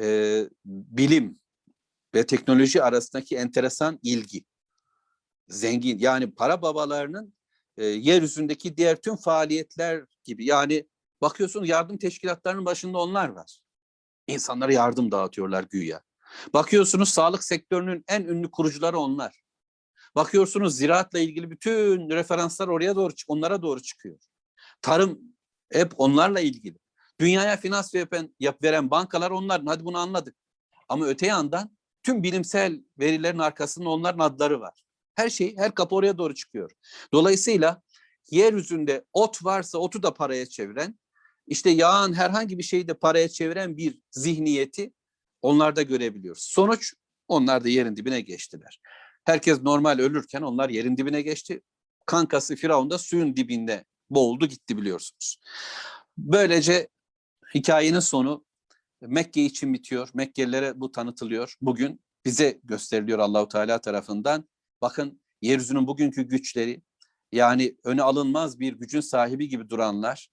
[0.00, 1.38] e, bilim
[2.14, 4.44] ve teknoloji arasındaki enteresan ilgi.
[5.48, 7.34] Zengin yani para babalarının
[7.76, 10.86] e, yeryüzündeki diğer tüm faaliyetler gibi yani
[11.20, 13.60] bakıyorsun yardım teşkilatlarının başında onlar var.
[14.26, 16.02] İnsanlara yardım dağıtıyorlar güya.
[16.54, 19.42] Bakıyorsunuz sağlık sektörünün en ünlü kurucuları onlar.
[20.14, 24.18] Bakıyorsunuz ziraatla ilgili bütün referanslar oraya doğru onlara doğru çıkıyor.
[24.82, 25.20] Tarım
[25.72, 26.78] hep onlarla ilgili.
[27.20, 29.66] Dünyaya finans veren, yap veren bankalar onların.
[29.66, 30.36] Hadi bunu anladık.
[30.88, 34.82] Ama öte yandan tüm bilimsel verilerin arkasında onların adları var.
[35.14, 36.70] Her şey, her kapı oraya doğru çıkıyor.
[37.12, 37.82] Dolayısıyla
[38.30, 40.98] yeryüzünde ot varsa otu da paraya çeviren,
[41.50, 44.92] işte yağın herhangi bir şeyi de paraya çeviren bir zihniyeti
[45.42, 46.42] onlarda görebiliyoruz.
[46.42, 46.94] Sonuç
[47.28, 48.80] onlar da yerin dibine geçtiler.
[49.24, 51.62] Herkes normal ölürken onlar yerin dibine geçti.
[52.06, 55.36] Kankası Firavun da suyun dibinde boğuldu gitti biliyorsunuz.
[56.18, 56.88] Böylece
[57.54, 58.44] hikayenin sonu
[59.00, 60.08] Mekke için bitiyor.
[60.14, 61.54] Mekkelilere bu tanıtılıyor.
[61.60, 64.48] Bugün bize gösteriliyor Allahu Teala tarafından.
[64.82, 66.82] Bakın yeryüzünün bugünkü güçleri
[67.32, 70.28] yani öne alınmaz bir gücün sahibi gibi duranlar,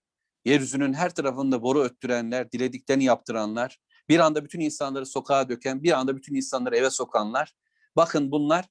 [0.48, 3.80] yeryüzünün her tarafında boru öttürenler, dilediklerini yaptıranlar,
[4.10, 7.54] bir anda bütün insanları sokağa döken, bir anda bütün insanları eve sokanlar.
[7.96, 8.66] Bakın bunlar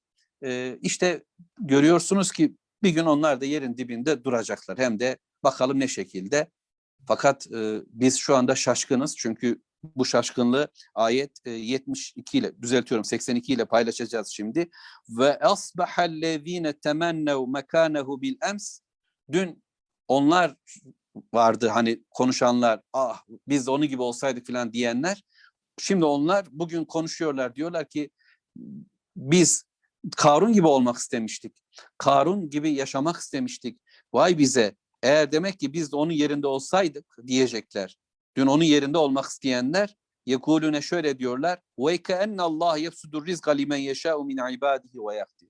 [0.44, 1.24] e, işte
[1.60, 4.78] görüyorsunuz ki bir gün onlar da yerin dibinde duracaklar.
[4.78, 6.50] Hem de bakalım ne şekilde.
[7.06, 9.62] Fakat e, biz şu anda şaşkınız çünkü
[9.96, 14.70] bu şaşkınlığı ayet e, 72 ile düzeltiyorum 82 ile paylaşacağız şimdi.
[15.08, 18.78] Ve asbahallezine temennev mekanehu bil ems
[19.32, 19.62] dün
[20.08, 20.56] onlar
[21.34, 25.24] vardı hani konuşanlar ah biz de onun gibi olsaydık falan diyenler.
[25.78, 28.10] Şimdi onlar bugün konuşuyorlar diyorlar ki
[29.16, 29.64] biz
[30.16, 31.56] Karun gibi olmak istemiştik.
[31.98, 33.80] Karun gibi yaşamak istemiştik.
[34.12, 37.98] Vay bize eğer demek ki biz de onun yerinde olsaydık diyecekler.
[38.36, 41.58] Dün onun yerinde olmak isteyenler yekulune şöyle diyorlar.
[41.78, 45.48] Ve keenne Allah yefsudur rizqa limen yeşâ'u min ibadihi ve yakdir.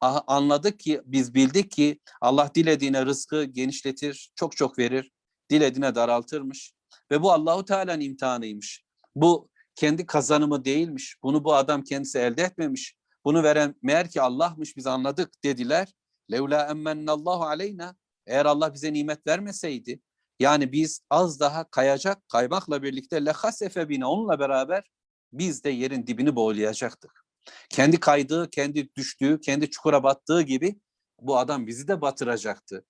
[0.00, 5.12] Anladık ki biz bildik ki Allah dilediğine rızkı genişletir, çok çok verir.
[5.50, 6.72] Dilediğine daraltırmış.
[7.10, 8.84] Ve bu Allahu Teala'nın imtihanıymış.
[9.14, 11.16] Bu kendi kazanımı değilmiş.
[11.22, 12.94] Bunu bu adam kendisi elde etmemiş.
[13.24, 15.88] Bunu veren meğer ki Allah'mış biz anladık dediler.
[16.32, 17.96] Levla emmennallahu aleyna.
[18.26, 20.00] Eğer Allah bize nimet vermeseydi
[20.40, 24.84] yani biz az daha kayacak kaymakla birlikte lehasefe bine onunla beraber
[25.32, 27.19] biz de yerin dibini boğulayacaktık.
[27.68, 30.80] Kendi kaydığı, kendi düştüğü, kendi çukura battığı gibi
[31.20, 32.84] bu adam bizi de batıracaktı.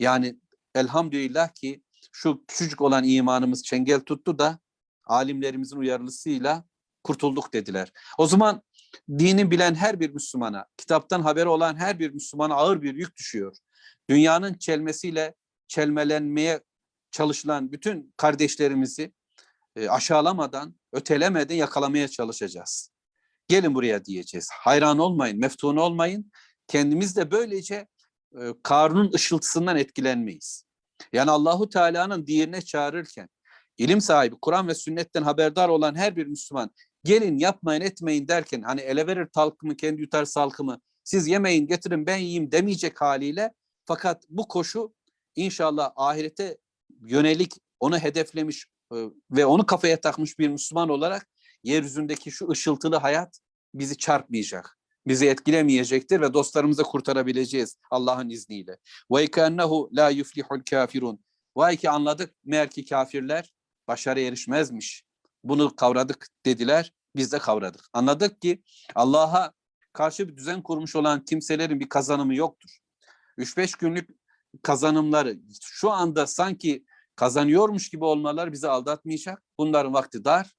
[0.00, 0.38] Yani
[0.74, 1.82] elhamdülillah ki
[2.12, 4.58] şu küçücük olan imanımız çengel tuttu da
[5.04, 6.64] alimlerimizin uyarılısıyla
[7.04, 7.92] kurtulduk dediler.
[8.18, 8.62] O zaman
[9.18, 13.56] dini bilen her bir Müslümana, kitaptan haberi olan her bir Müslümana ağır bir yük düşüyor.
[14.10, 15.34] Dünyanın çelmesiyle
[15.68, 16.60] çelmelenmeye
[17.10, 19.12] çalışılan bütün kardeşlerimizi
[19.76, 22.90] e, aşağılamadan, ötelemeden yakalamaya çalışacağız.
[23.48, 24.48] Gelin buraya diyeceğiz.
[24.52, 26.32] Hayran olmayın, meftun olmayın.
[26.66, 27.86] Kendimiz de böylece
[28.34, 30.64] e, Karun'un ışıltısından etkilenmeyiz.
[31.12, 33.28] Yani Allahu Teala'nın diğerine çağırırken
[33.78, 36.70] ilim sahibi, Kur'an ve sünnetten haberdar olan her bir Müslüman
[37.04, 42.16] gelin yapmayın etmeyin derken hani ele verir talkımı kendi yutar salkımı siz yemeyin getirin ben
[42.16, 43.52] yiyeyim demeyecek haliyle
[43.84, 44.94] fakat bu koşu
[45.36, 46.58] inşallah ahirete
[47.00, 48.96] yönelik onu hedeflemiş e,
[49.30, 51.28] ve onu kafaya takmış bir Müslüman olarak
[51.64, 53.40] yeryüzündeki şu ışıltılı hayat
[53.74, 54.78] bizi çarpmayacak.
[55.06, 58.76] Bizi etkilemeyecektir ve dostlarımızı kurtarabileceğiz Allah'ın izniyle.
[59.12, 61.24] Ve kennehu la yuflihul kafirun.
[61.56, 63.52] Vay ki anladık meğer ki kafirler
[63.88, 65.04] başarı erişmezmiş.
[65.44, 66.92] Bunu kavradık dediler.
[67.16, 67.84] Biz de kavradık.
[67.92, 68.62] Anladık ki
[68.94, 69.52] Allah'a
[69.92, 72.78] karşı bir düzen kurmuş olan kimselerin bir kazanımı yoktur.
[73.38, 74.10] 3-5 günlük
[74.62, 76.84] kazanımları şu anda sanki
[77.16, 79.42] kazanıyormuş gibi olmalar bizi aldatmayacak.
[79.58, 80.57] Bunların vakti dar.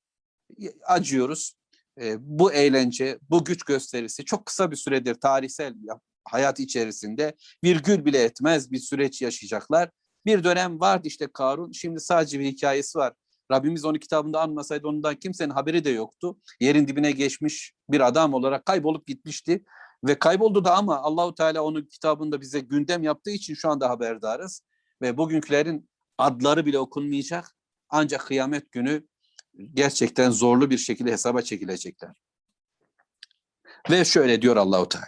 [0.85, 1.53] Acıyoruz.
[2.01, 5.73] E, bu eğlence, bu güç gösterisi çok kısa bir süredir tarihsel
[6.25, 9.89] hayat içerisinde virgül bile etmez bir süreç yaşayacaklar.
[10.25, 11.71] Bir dönem vardı işte Karun.
[11.71, 13.13] Şimdi sadece bir hikayesi var.
[13.51, 16.37] Rabbimiz onu kitabında anmasaydı ondan kimsenin haberi de yoktu.
[16.59, 19.63] Yerin dibine geçmiş bir adam olarak kaybolup gitmişti.
[20.07, 24.61] Ve kayboldu da ama Allahu Teala onu kitabında bize gündem yaptığı için şu anda haberdarız.
[25.01, 27.55] Ve bugünkülerin adları bile okunmayacak.
[27.89, 29.07] Ancak kıyamet günü
[29.73, 32.11] gerçekten zorlu bir şekilde hesaba çekilecekler.
[33.89, 35.05] Ve şöyle diyor Allahu Teala.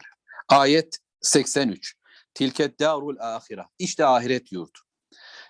[0.50, 1.96] Ayet 83.
[2.34, 3.66] Tilket darul ahire.
[3.80, 4.80] İşte ahiret yurdu.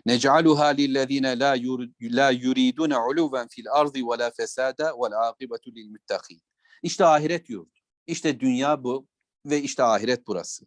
[0.05, 1.55] Nec'aluha lillezine la
[2.01, 6.41] la yuridun uluven fil ardı ve la fesada vel akibetu lil muttaqin.
[6.83, 7.79] İşte ahiret yurdu.
[8.07, 9.07] İşte dünya bu
[9.45, 10.65] ve işte ahiret burası.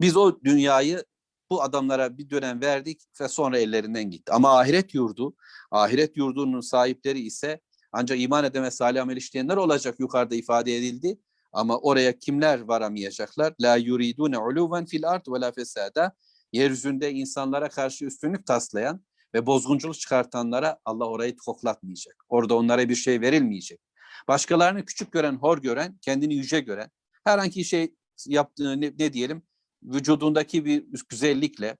[0.00, 1.04] Biz o dünyayı
[1.50, 4.32] bu adamlara bir dönem verdik ve sonra ellerinden gitti.
[4.32, 5.36] Ama ahiret yurdu,
[5.70, 7.60] ahiret yurdunun sahipleri ise
[7.92, 11.18] ancak iman eden ve salih amel işleyenler olacak yukarıda ifade edildi.
[11.52, 13.54] Ama oraya kimler varamayacaklar?
[13.60, 16.12] La yuridune uluven fil ard ve la fesada.
[16.52, 22.16] Yeryüzünde insanlara karşı üstünlük taslayan ve bozgunculuk çıkartanlara Allah orayı koklatmayacak.
[22.28, 23.80] Orada onlara bir şey verilmeyecek.
[24.28, 26.90] Başkalarını küçük gören, hor gören, kendini yüce gören,
[27.24, 27.94] herhangi şey
[28.26, 29.42] yaptığı ne, ne diyelim,
[29.82, 31.76] vücudundaki bir güzellikle,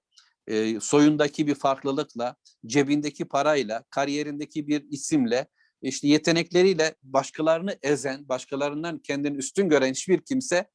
[0.47, 2.35] e, soyundaki bir farklılıkla,
[2.65, 5.47] cebindeki parayla, kariyerindeki bir isimle,
[5.81, 10.69] işte yetenekleriyle başkalarını ezen, başkalarından kendini üstün gören hiçbir kimse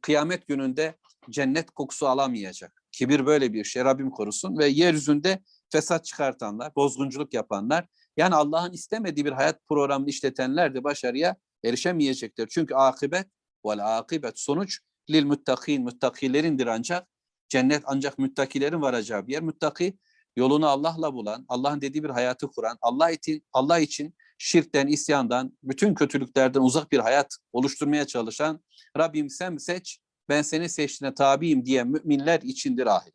[0.00, 0.94] kıyamet gününde
[1.30, 2.82] cennet kokusu alamayacak.
[2.92, 5.42] Kibir böyle bir şey Rabbim korusun ve yeryüzünde
[5.72, 7.86] fesat çıkartanlar, bozgunculuk yapanlar
[8.16, 12.48] yani Allah'ın istemediği bir hayat programını işletenler de başarıya erişemeyecektir.
[12.48, 13.26] Çünkü akıbet
[13.66, 14.80] vel akıbet sonuç
[15.10, 17.08] lil muttakin muttakilerindir ancak
[17.48, 19.42] cennet ancak müttakilerin varacağı bir yer.
[19.42, 19.98] Muttaki
[20.36, 24.14] yolunu Allah'la bulan, Allah'ın dediği bir hayatı kuran, Allah için Allah için
[24.44, 28.64] şirkten, isyandan, bütün kötülüklerden uzak bir hayat oluşturmaya çalışan
[28.98, 33.14] Rabbim sen seç, ben seni seçtiğine tabiyim diye müminler içindir ahiret.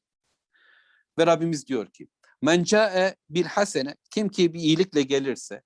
[1.20, 2.08] Ve Rabbimiz diyor ki,
[2.42, 5.62] men ca'e bil hasene, kim ki bir iyilikle gelirse,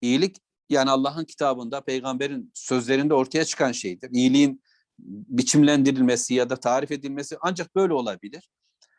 [0.00, 0.36] iyilik
[0.68, 4.10] yani Allah'ın kitabında, peygamberin sözlerinde ortaya çıkan şeydir.
[4.12, 4.62] İyiliğin
[4.98, 8.50] biçimlendirilmesi ya da tarif edilmesi ancak böyle olabilir.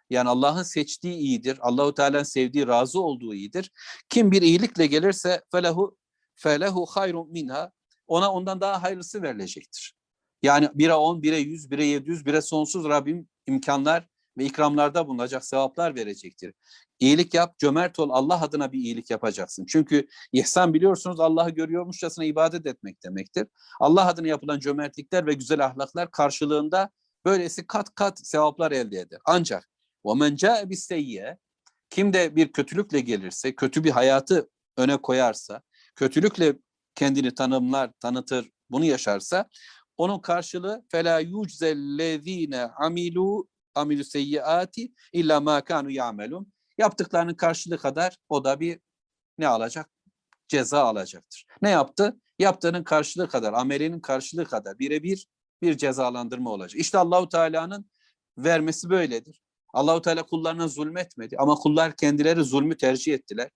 [0.10, 1.58] Yani Allah'ın seçtiği iyidir.
[1.62, 3.72] Allahu Teala'nın sevdiği, razı olduğu iyidir.
[4.10, 5.98] Kim bir iyilikle gelirse felehu
[6.36, 7.72] felehu hayrun minha
[8.08, 9.96] ona ondan daha hayırlısı verilecektir.
[10.44, 15.96] Yani 1'e 10, 1'e 100, 1'e 700, 1'e sonsuz Rabbim imkanlar ve ikramlarda bulunacak, sevaplar
[15.96, 16.54] verecektir.
[17.00, 19.66] İyilik yap, cömert ol, Allah adına bir iyilik yapacaksın.
[19.66, 23.48] Çünkü ihsan biliyorsunuz Allah'ı görüyormuşçasına ibadet etmek demektir.
[23.80, 26.90] Allah adına yapılan cömertlikler ve güzel ahlaklar karşılığında
[27.26, 29.20] böylesi kat kat sevaplar elde eder.
[29.26, 29.70] Ancak
[30.06, 31.38] وَمَنْ جَاءَ بِسَيِّئَ
[31.90, 35.62] Kim de bir kötülükle gelirse, kötü bir hayatı öne koyarsa,
[35.96, 36.54] kötülükle
[36.96, 39.50] kendini tanımlar, tanıtır, bunu yaşarsa
[39.98, 46.54] onun karşılığı fela yuczellezine amilu amilu seyyiati illa ma kanu yamelun.
[46.78, 48.80] Yaptıklarının karşılığı kadar o da bir
[49.38, 49.90] ne alacak?
[50.48, 51.46] Ceza alacaktır.
[51.62, 52.20] Ne yaptı?
[52.40, 55.28] Yaptığının karşılığı kadar, amelinin karşılığı kadar birebir
[55.62, 56.82] bir cezalandırma olacak.
[56.82, 57.92] İşte Allahu Teala'nın
[58.38, 59.45] vermesi böyledir.
[59.76, 63.50] Allahu Teala kullarına zulmetmedi ama kullar kendileri zulmü tercih ettiler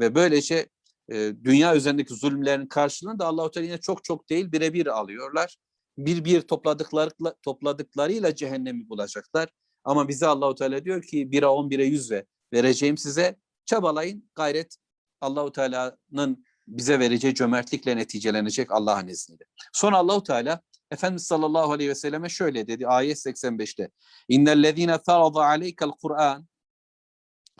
[0.00, 0.68] ve böylece
[1.12, 5.56] e, dünya üzerindeki zulümlerin karşılığını da Allahu Teala yine çok çok değil birebir alıyorlar.
[5.98, 7.10] Bir bir topladıkları
[7.42, 9.48] topladıklarıyla cehennemi bulacaklar.
[9.84, 14.76] Ama bize Allahu Teala diyor ki 1'e 10 1'e 100 ve vereceğim size çabalayın gayret
[15.20, 19.44] Allahu Teala'nın bize vereceği cömertlikle neticelenecek Allah'ın izniyle.
[19.72, 20.60] Sonra Allahu Teala
[20.90, 23.90] Efendimiz sallallahu aleyhi ve selleme şöyle dedi ayet 85'te.
[24.28, 26.46] İnnellezîne farada aleykel Kur'an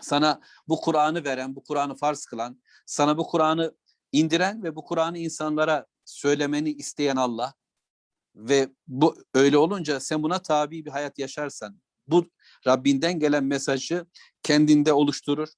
[0.01, 3.75] sana bu Kur'an'ı veren, bu Kur'an'ı farz kılan, sana bu Kur'an'ı
[4.13, 7.55] indiren ve bu Kur'an'ı insanlara söylemeni isteyen Allah
[8.35, 12.27] ve bu öyle olunca sen buna tabi bir hayat yaşarsan, bu
[12.67, 14.07] Rabbinden gelen mesajı
[14.43, 15.49] kendinde oluşturur,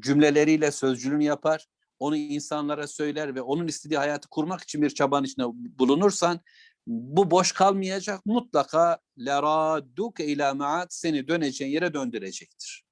[0.00, 1.66] cümleleriyle sözcülüğünü yapar,
[1.98, 5.46] onu insanlara söyler ve onun istediği hayatı kurmak için bir çabanın içinde
[5.78, 6.40] bulunursan
[6.88, 8.26] bu boş kalmayacak.
[8.26, 12.84] Mutlaka leraduke ila maat seni döneceğin yere döndürecektir.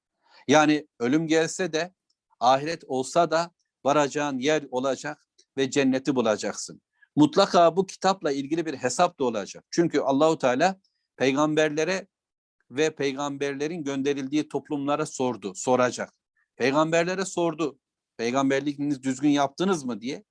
[0.49, 1.94] Yani ölüm gelse de
[2.40, 3.51] ahiret olsa da
[3.84, 5.26] varacağın yer olacak
[5.57, 6.82] ve cenneti bulacaksın.
[7.16, 9.64] Mutlaka bu kitapla ilgili bir hesap da olacak.
[9.70, 10.80] Çünkü Allahu Teala
[11.16, 12.07] peygamberlere
[12.70, 16.12] ve peygamberlerin gönderildiği toplumlara sordu, soracak.
[16.57, 17.78] Peygamberlere sordu.
[18.16, 20.24] Peygamberliğinizi düzgün yaptınız mı diye.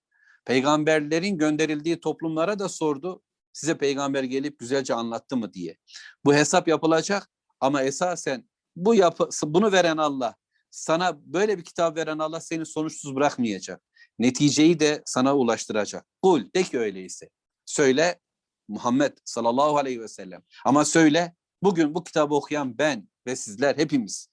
[0.46, 3.22] Peygamberlerin gönderildiği toplumlara da sordu
[3.56, 5.78] size peygamber gelip güzelce anlattı mı diye.
[6.26, 7.30] Bu hesap yapılacak
[7.60, 10.36] ama esasen bu yapı, bunu veren Allah,
[10.72, 13.82] sana böyle bir kitap veren Allah seni sonuçsuz bırakmayacak.
[14.20, 16.06] Neticeyi de sana ulaştıracak.
[16.22, 17.30] Kul de ki öyleyse.
[17.66, 18.20] Söyle
[18.68, 20.44] Muhammed sallallahu aleyhi ve sellem.
[20.66, 24.30] Ama söyle bugün bu kitabı okuyan ben ve sizler hepimiz.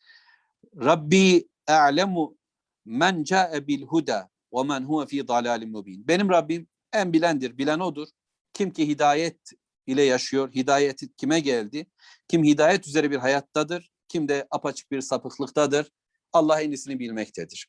[0.76, 2.36] Rabbi a'lemu
[2.84, 6.08] men ca'e bil huda ve men huve fi dalalim mubin.
[6.08, 8.08] Benim Rabbim en bilendir, bilen odur.
[8.54, 9.38] Kim ki hidayet
[9.86, 11.86] ile yaşıyor, hidayet kime geldi?
[12.28, 15.90] Kim hidayet üzere bir hayattadır, kim de apaçık bir sapıklıktadır.
[16.32, 17.68] Allah en iyisini bilmektedir.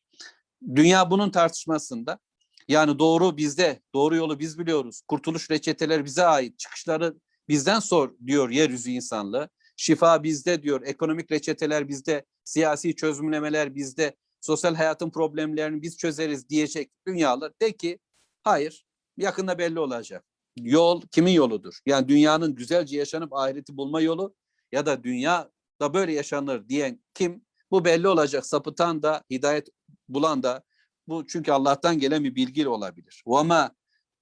[0.75, 2.19] Dünya bunun tartışmasında.
[2.67, 5.01] Yani doğru bizde, doğru yolu biz biliyoruz.
[5.07, 7.15] Kurtuluş reçeteleri bize ait, çıkışları
[7.49, 9.49] bizden sor diyor yeryüzü insanlığı.
[9.77, 16.91] Şifa bizde diyor, ekonomik reçeteler bizde, siyasi çözümlemeler bizde, sosyal hayatın problemlerini biz çözeriz diyecek
[17.07, 17.51] dünyalar.
[17.61, 17.99] De ki
[18.43, 18.85] hayır,
[19.17, 20.25] yakında belli olacak
[20.56, 21.78] Yol kimin yoludur?
[21.86, 24.34] Yani dünyanın güzelce yaşanıp ahireti bulma yolu
[24.72, 25.50] ya da dünya
[25.80, 27.44] da böyle yaşanır diyen kim?
[27.70, 28.46] Bu belli olacak.
[28.46, 29.68] Sapıtan da, hidayet
[30.08, 30.62] bulan da
[31.08, 33.22] bu çünkü Allah'tan gelen bir bilgi olabilir.
[33.26, 33.70] وَمَا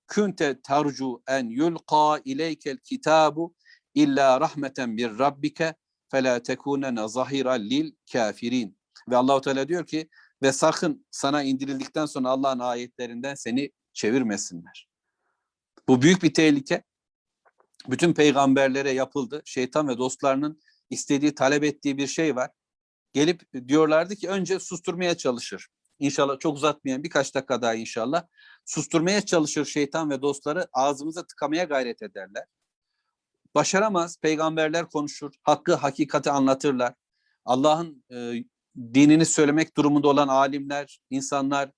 [0.09, 3.55] kunte tarcu en yulqa ileykel kitabu
[3.95, 5.75] illa rahmeten bir rabbike
[6.11, 8.79] fela tekunene zahira lil kafirin.
[9.11, 10.09] Ve Allahu Teala diyor ki
[10.43, 14.89] ve sakın sana indirildikten sonra Allah'ın ayetlerinden seni çevirmesinler.
[15.88, 16.84] Bu büyük bir tehlike.
[17.88, 19.42] Bütün peygamberlere yapıldı.
[19.46, 22.52] Şeytan ve dostlarının istediği, talep ettiği bir şey var.
[23.14, 25.68] Gelip diyorlardı ki önce susturmaya çalışır.
[26.00, 28.28] İnşallah çok uzatmayan birkaç dakika daha inşallah.
[28.66, 32.46] Susturmaya çalışır şeytan ve dostları ağzımıza tıkamaya gayret ederler.
[33.56, 34.18] Başaramaz.
[34.22, 35.32] Peygamberler konuşur.
[35.44, 36.94] Hakkı, hakikati anlatırlar.
[37.46, 38.44] Allah'ın e,
[38.94, 41.72] dinini söylemek durumunda olan alimler, insanlar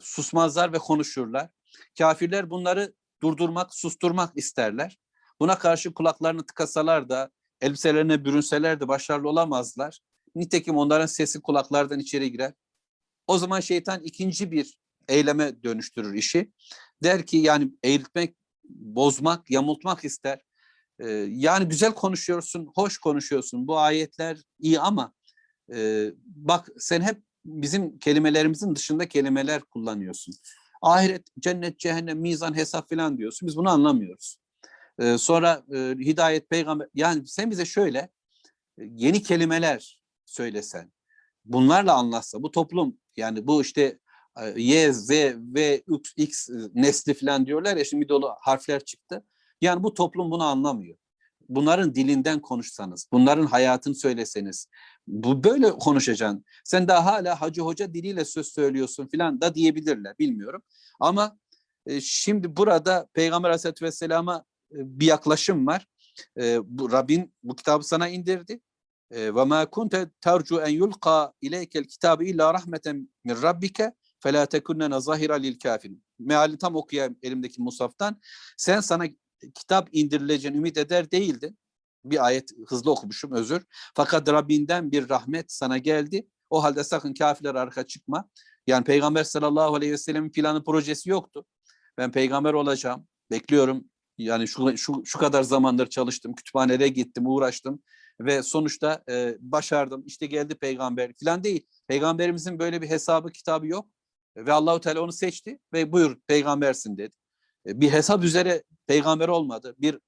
[0.00, 1.48] susmazlar ve konuşurlar.
[1.98, 2.94] Kafirler bunları
[3.24, 4.98] durdurmak, susturmak isterler.
[5.40, 9.98] Buna karşı kulaklarını tıkasalar da, elbiselerine bürünseler de başarılı olamazlar.
[10.34, 12.52] Nitekim onların sesi kulaklardan içeri girer.
[13.26, 16.52] O zaman şeytan ikinci bir eyleme dönüştürür işi.
[17.02, 18.36] Der ki yani eğritmek,
[18.68, 20.40] bozmak, yamultmak ister.
[20.98, 23.68] Ee, yani güzel konuşuyorsun, hoş konuşuyorsun.
[23.68, 25.12] Bu ayetler iyi ama
[25.74, 30.34] e, bak sen hep bizim kelimelerimizin dışında kelimeler kullanıyorsun.
[30.84, 33.48] Ahiret, cennet, cehennem, mizan, hesap falan diyorsun.
[33.48, 34.38] Biz bunu anlamıyoruz.
[34.98, 36.88] Ee, sonra e, hidayet, peygamber.
[36.94, 37.98] Yani sen bize şöyle
[38.78, 40.92] e, yeni kelimeler söylesen.
[41.44, 43.98] Bunlarla anlatsa bu toplum yani bu işte
[44.40, 45.10] e, Y, Z
[45.54, 49.24] ve X, X nesli falan diyorlar ya şimdi dolu harfler çıktı.
[49.60, 50.96] Yani bu toplum bunu anlamıyor.
[51.48, 54.68] Bunların dilinden konuşsanız, bunların hayatını söyleseniz,
[55.06, 56.44] bu böyle konuşacaksın.
[56.64, 60.62] Sen daha hala hacı hoca diliyle söz söylüyorsun filan da diyebilirler bilmiyorum.
[61.00, 61.38] Ama
[61.86, 65.86] e, şimdi burada Peygamber Aleyhisselatü Vesselam'a e, bir yaklaşım var.
[66.40, 68.60] E, bu Rabbin bu kitabı sana indirdi.
[69.12, 75.34] Ve ma kunte tercu en yulqa ileykel kitabı illa rahmeten min rabbike fela tekunne zahira
[75.34, 76.04] lil kafirin.
[76.18, 78.20] Meali tam okuyayım elimdeki musaftan.
[78.56, 79.04] Sen sana
[79.54, 81.58] kitap indirileceğini ümit eder değildin.
[82.04, 83.64] Bir ayet hızlı okumuşum özür.
[83.94, 86.26] Fakat Rabbinden bir rahmet sana geldi.
[86.50, 88.28] O halde sakın kafirler arka çıkma.
[88.66, 91.44] Yani Peygamber sallallahu aleyhi ve sellem'in planı projesi yoktu.
[91.98, 93.06] Ben peygamber olacağım.
[93.30, 93.84] Bekliyorum.
[94.18, 96.34] Yani şu, şu, şu kadar zamandır çalıştım.
[96.34, 97.82] Kütüphanede gittim, uğraştım.
[98.20, 100.02] Ve sonuçta e, başardım.
[100.06, 101.66] İşte geldi peygamber falan değil.
[101.88, 103.88] Peygamberimizin böyle bir hesabı, kitabı yok.
[104.36, 107.16] Ve Allahu Teala onu seçti ve buyur peygambersin dedi.
[107.66, 109.74] E, bir hesap üzere peygamber olmadı.
[109.78, 109.98] Bir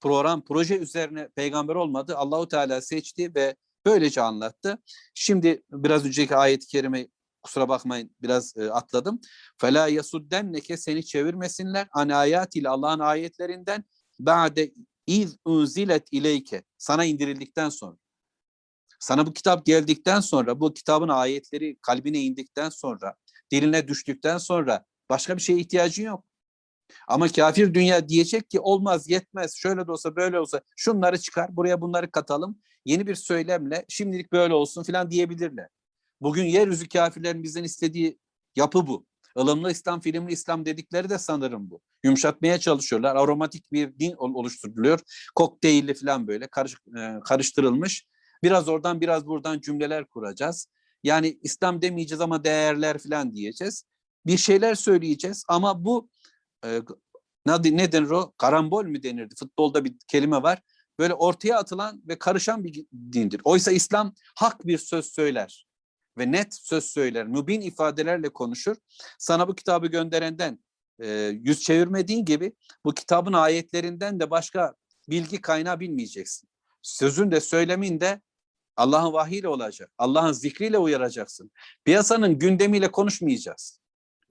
[0.00, 2.16] program, proje üzerine peygamber olmadı.
[2.16, 3.56] Allahu Teala seçti ve
[3.86, 4.78] böylece anlattı.
[5.14, 7.08] Şimdi biraz önceki ayet-i kerime
[7.42, 9.20] kusura bakmayın biraz e, atladım.
[9.60, 13.84] Fela yasuddenneke seni çevirmesinler an ayatil Allah'ın ayetlerinden
[14.18, 14.72] ba'de
[15.06, 17.96] iz unzilet ileyke sana indirildikten sonra.
[19.00, 23.14] Sana bu kitap geldikten sonra, bu kitabın ayetleri kalbine indikten sonra,
[23.50, 26.24] diline düştükten sonra başka bir şeye ihtiyacın yok.
[27.08, 31.80] Ama kafir dünya diyecek ki olmaz yetmez şöyle de olsa böyle olsa şunları çıkar buraya
[31.80, 35.68] bunları katalım yeni bir söylemle şimdilik böyle olsun filan diyebilirler.
[36.20, 38.18] Bugün yeryüzü kafirlerin bizden istediği
[38.56, 39.06] yapı bu.
[39.38, 41.80] ılımlı İslam, filmli İslam dedikleri de sanırım bu.
[42.04, 43.16] Yumuşatmaya çalışıyorlar.
[43.16, 45.00] Aromatik bir din oluşturuluyor.
[45.34, 46.76] Kokteylli falan böyle karış,
[47.24, 48.06] karıştırılmış.
[48.42, 50.68] Biraz oradan biraz buradan cümleler kuracağız.
[51.02, 53.84] Yani İslam demeyeceğiz ama değerler falan diyeceğiz.
[54.26, 56.08] Bir şeyler söyleyeceğiz ama bu
[56.64, 56.80] e,
[57.46, 58.32] ne, ne denir o?
[58.38, 59.34] Karambol mü denirdi?
[59.38, 60.62] Futbolda bir kelime var.
[60.98, 63.40] Böyle ortaya atılan ve karışan bir dindir.
[63.44, 65.66] Oysa İslam hak bir söz söyler
[66.18, 68.76] ve net söz söyler, mübin ifadelerle konuşur.
[69.18, 70.58] Sana bu kitabı gönderenden
[70.98, 71.08] e,
[71.42, 72.52] yüz çevirmediğin gibi
[72.84, 74.74] bu kitabın ayetlerinden de başka
[75.08, 76.48] bilgi kaynağı bilmeyeceksin.
[76.82, 78.20] Sözün de söylemin de
[78.76, 79.92] Allah'ın vahiyle olacak.
[79.98, 81.50] Allah'ın zikriyle uyaracaksın.
[81.84, 83.80] Piyasanın gündemiyle konuşmayacağız.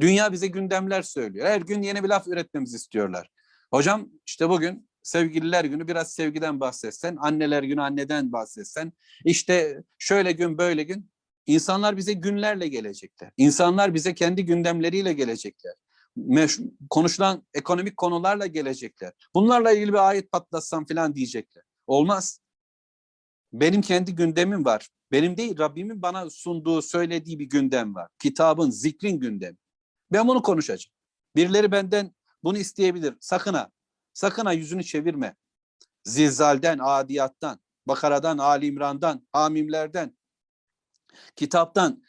[0.01, 1.47] Dünya bize gündemler söylüyor.
[1.47, 3.29] Her gün yeni bir laf üretmemizi istiyorlar.
[3.71, 8.93] Hocam işte bugün sevgililer günü biraz sevgiden bahsetsen, anneler günü anneden bahsetsen,
[9.25, 11.09] işte şöyle gün böyle gün
[11.47, 13.31] İnsanlar bize günlerle gelecekler.
[13.37, 15.73] İnsanlar bize kendi gündemleriyle gelecekler.
[16.17, 19.13] Meş- konuşulan ekonomik konularla gelecekler.
[19.35, 21.63] Bunlarla ilgili bir ayet patlatsam falan diyecekler.
[21.87, 22.39] Olmaz.
[23.53, 24.89] Benim kendi gündemim var.
[25.11, 28.07] Benim değil Rabbimin bana sunduğu, söylediği bir gündem var.
[28.19, 29.57] Kitabın, zikrin gündemi.
[30.11, 30.95] Ben bunu konuşacağım.
[31.35, 33.15] Birileri benden bunu isteyebilir.
[33.19, 33.69] Sakın ha.
[34.13, 35.35] Sakın ha yüzünü çevirme.
[36.03, 40.17] Zilzalden, adiyattan, Bakara'dan, Ali İmran'dan, Hamimlerden,
[41.35, 42.03] kitaptan,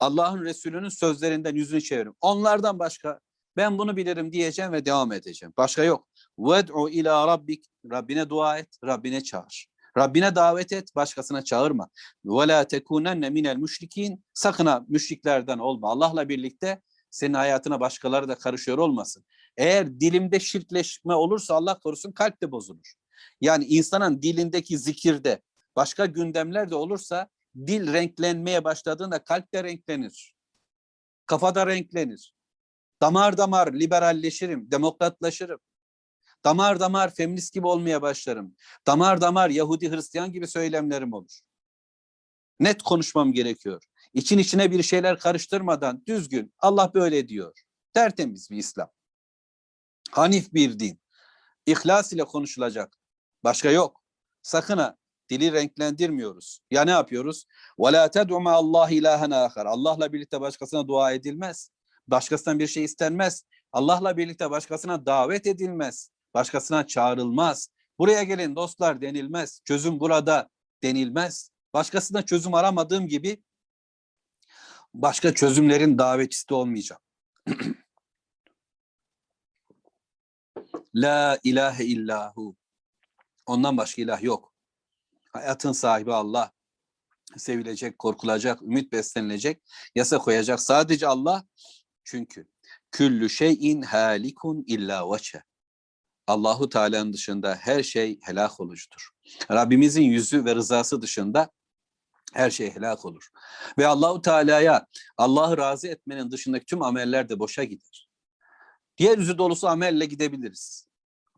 [0.00, 2.14] Allah'ın Resulü'nün sözlerinden yüzünü çevirin.
[2.20, 3.20] Onlardan başka
[3.56, 5.52] ben bunu bilirim diyeceğim ve devam edeceğim.
[5.56, 6.08] Başka yok.
[6.38, 7.66] Ved'u ila rabbik.
[7.90, 9.66] Rabbine dua et, Rabbine çağır.
[9.98, 11.88] Rabbine davet et, başkasına çağırma.
[12.24, 14.24] Ve la tekunenne minel müşrikin.
[14.34, 15.90] Sakın ha müşriklerden olma.
[15.90, 19.24] Allah'la birlikte senin hayatına başkaları da karışıyor olmasın.
[19.56, 22.92] Eğer dilimde şirkleşme olursa Allah korusun kalp de bozulur.
[23.40, 25.42] Yani insanın dilindeki zikirde
[25.76, 30.34] başka gündemler de olursa dil renklenmeye başladığında kalp de renklenir.
[31.26, 32.34] Kafa da renklenir.
[33.02, 35.60] Damar damar liberalleşirim, demokratlaşırım.
[36.44, 38.56] Damar damar feminist gibi olmaya başlarım.
[38.86, 41.40] Damar damar Yahudi Hristiyan gibi söylemlerim olur.
[42.60, 43.82] Net konuşmam gerekiyor
[44.13, 47.61] İçin içine bir şeyler karıştırmadan düzgün Allah böyle diyor.
[47.93, 48.89] Tertemiz bir İslam.
[50.11, 51.01] Hanif bir din.
[51.65, 52.97] İhlas ile konuşulacak.
[53.43, 54.03] Başka yok.
[54.41, 54.97] Sakın ha
[55.29, 56.59] dili renklendirmiyoruz.
[56.71, 57.45] Ya ne yapıyoruz?
[57.77, 59.65] وَلَا تَدْعُ Allah ilahen ahar.
[59.65, 61.69] Allah'la birlikte başkasına dua edilmez.
[62.07, 63.43] Başkasından bir şey istenmez.
[63.71, 66.09] Allah'la birlikte başkasına davet edilmez.
[66.33, 67.69] Başkasına çağrılmaz.
[67.99, 69.61] Buraya gelin dostlar denilmez.
[69.65, 70.49] Çözüm burada
[70.83, 71.49] denilmez.
[71.73, 73.43] Başkasına çözüm aramadığım gibi
[74.98, 77.02] başka çözümlerin davetçisi olmayacağım.
[80.94, 82.56] La ilahe illahu.
[83.46, 84.52] Ondan başka ilah yok.
[85.32, 86.52] Hayatın sahibi Allah.
[87.36, 89.62] Sevilecek, korkulacak, ümit beslenilecek,
[89.94, 91.44] yasa koyacak sadece Allah.
[92.04, 92.48] Çünkü
[92.90, 95.42] küllü şeyin halikun illa veçe.
[96.26, 99.08] Allahu Teala'nın dışında her şey helak olucudur.
[99.50, 101.50] Rabbimizin yüzü ve rızası dışında
[102.32, 103.28] her şey helak olur.
[103.78, 108.08] Ve Allahu Teala'ya Allah'ı razı etmenin dışındaki tüm ameller de boşa gider.
[108.98, 110.88] Diğer yüzü dolusu amelle gidebiliriz.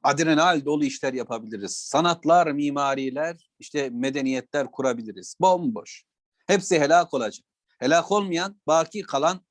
[0.02, 1.76] Adrenal dolu işler yapabiliriz.
[1.76, 5.34] Sanatlar, mimariler, işte medeniyetler kurabiliriz.
[5.40, 6.04] Bomboş.
[6.46, 7.46] Hepsi helak olacak.
[7.78, 9.46] Helak olmayan, baki kalan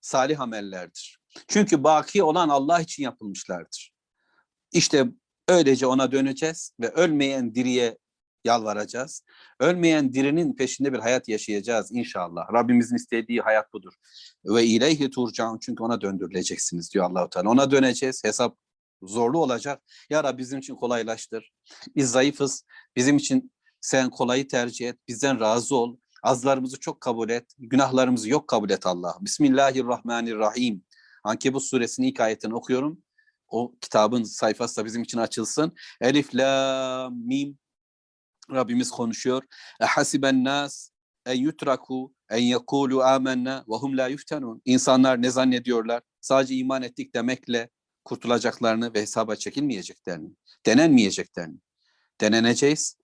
[0.00, 1.20] salih amellerdir.
[1.48, 3.92] Çünkü baki olan Allah için yapılmışlardır.
[4.72, 5.06] İşte
[5.48, 7.98] öylece ona döneceğiz ve ölmeyen diriye
[8.44, 9.24] yalvaracağız.
[9.60, 12.52] Ölmeyen dirinin peşinde bir hayat yaşayacağız inşallah.
[12.52, 13.92] Rabbimizin istediği hayat budur.
[14.44, 17.50] Ve ileyhi turcaun çünkü ona döndürüleceksiniz diyor Allahu Teala.
[17.50, 18.24] Ona döneceğiz.
[18.24, 18.56] Hesap
[19.02, 19.82] zorlu olacak.
[20.10, 21.52] Ya Rabbi bizim için kolaylaştır.
[21.96, 22.64] Biz zayıfız.
[22.96, 24.98] Bizim için sen kolayı tercih et.
[25.08, 25.96] Bizden razı ol.
[26.22, 27.52] Azlarımızı çok kabul et.
[27.58, 29.14] Günahlarımızı yok kabul et Allah.
[29.20, 30.84] Bismillahirrahmanirrahim.
[31.24, 33.02] Ankebut suresinin ilk ayetini okuyorum.
[33.48, 35.72] O kitabın sayfası da bizim için açılsın.
[36.00, 37.58] Elif, la, mim.
[38.54, 39.42] Rabbimiz konuşuyor.
[39.80, 40.90] Hasiben nas
[41.26, 44.62] en yutraku en yekulu amennâ ve hum la yuftanun.
[44.64, 46.02] İnsanlar ne zannediyorlar?
[46.20, 47.68] Sadece iman ettik demekle
[48.04, 50.30] kurtulacaklarını ve hesaba çekilmeyeceklerini,
[50.66, 51.58] denenmeyeceklerini.
[52.20, 52.96] Deneneceğiz.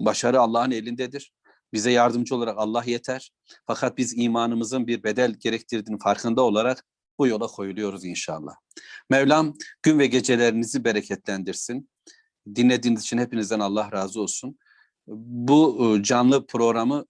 [0.00, 1.32] Başarı Allah'ın elindedir.
[1.72, 3.32] Bize yardımcı olarak Allah yeter.
[3.66, 6.84] Fakat biz imanımızın bir bedel gerektirdiğini farkında olarak
[7.18, 8.54] bu yola koyuluyoruz inşallah.
[9.10, 11.90] Mevlam gün ve gecelerinizi bereketlendirsin.
[12.54, 14.58] Dinlediğiniz için hepinizden Allah razı olsun.
[15.06, 17.04] Bu e, canlı programı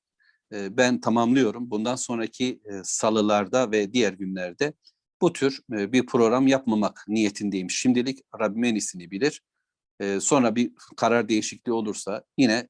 [0.53, 1.71] e, ben tamamlıyorum.
[1.71, 4.73] Bundan sonraki e, salılarda ve diğer günlerde
[5.21, 7.71] bu tür bir program yapmamak niyetindeyim.
[7.71, 9.43] Şimdilik Rabbim en iyisini bilir.
[10.21, 12.69] Sonra bir karar değişikliği olursa yine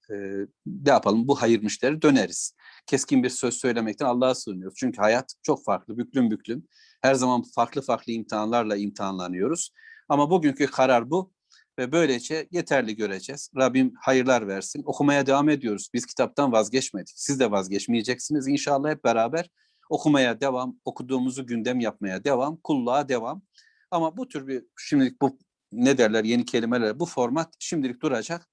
[0.66, 2.54] ne yapalım bu hayır müşteri döneriz.
[2.86, 4.78] Keskin bir söz söylemekten Allah'a sığınıyoruz.
[4.78, 6.66] Çünkü hayat çok farklı, büklüm büklüm.
[7.02, 9.72] Her zaman farklı farklı imtihanlarla imtihanlanıyoruz.
[10.08, 11.32] Ama bugünkü karar bu
[11.78, 13.50] ve böylece yeterli göreceğiz.
[13.56, 14.82] Rabbim hayırlar versin.
[14.86, 15.88] Okumaya devam ediyoruz.
[15.94, 17.14] Biz kitaptan vazgeçmedik.
[17.16, 19.50] Siz de vazgeçmeyeceksiniz inşallah hep beraber
[19.92, 23.42] okumaya devam, okuduğumuzu gündem yapmaya devam, kulluğa devam.
[23.90, 25.38] Ama bu tür bir şimdilik bu
[25.72, 28.48] ne derler yeni kelimeler bu format şimdilik duracak.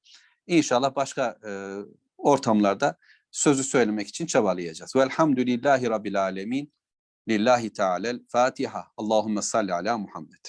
[0.47, 1.51] İnşallah başka e,
[2.17, 2.97] ortamlarda
[3.32, 4.95] sözü söylemek için çabalayacağız.
[4.95, 6.74] Velhamdülillahi Rabbil Alemin.
[7.30, 8.88] Lillahi Teala'l Fatiha.
[8.97, 10.45] Allahümme salli ala Muhammed.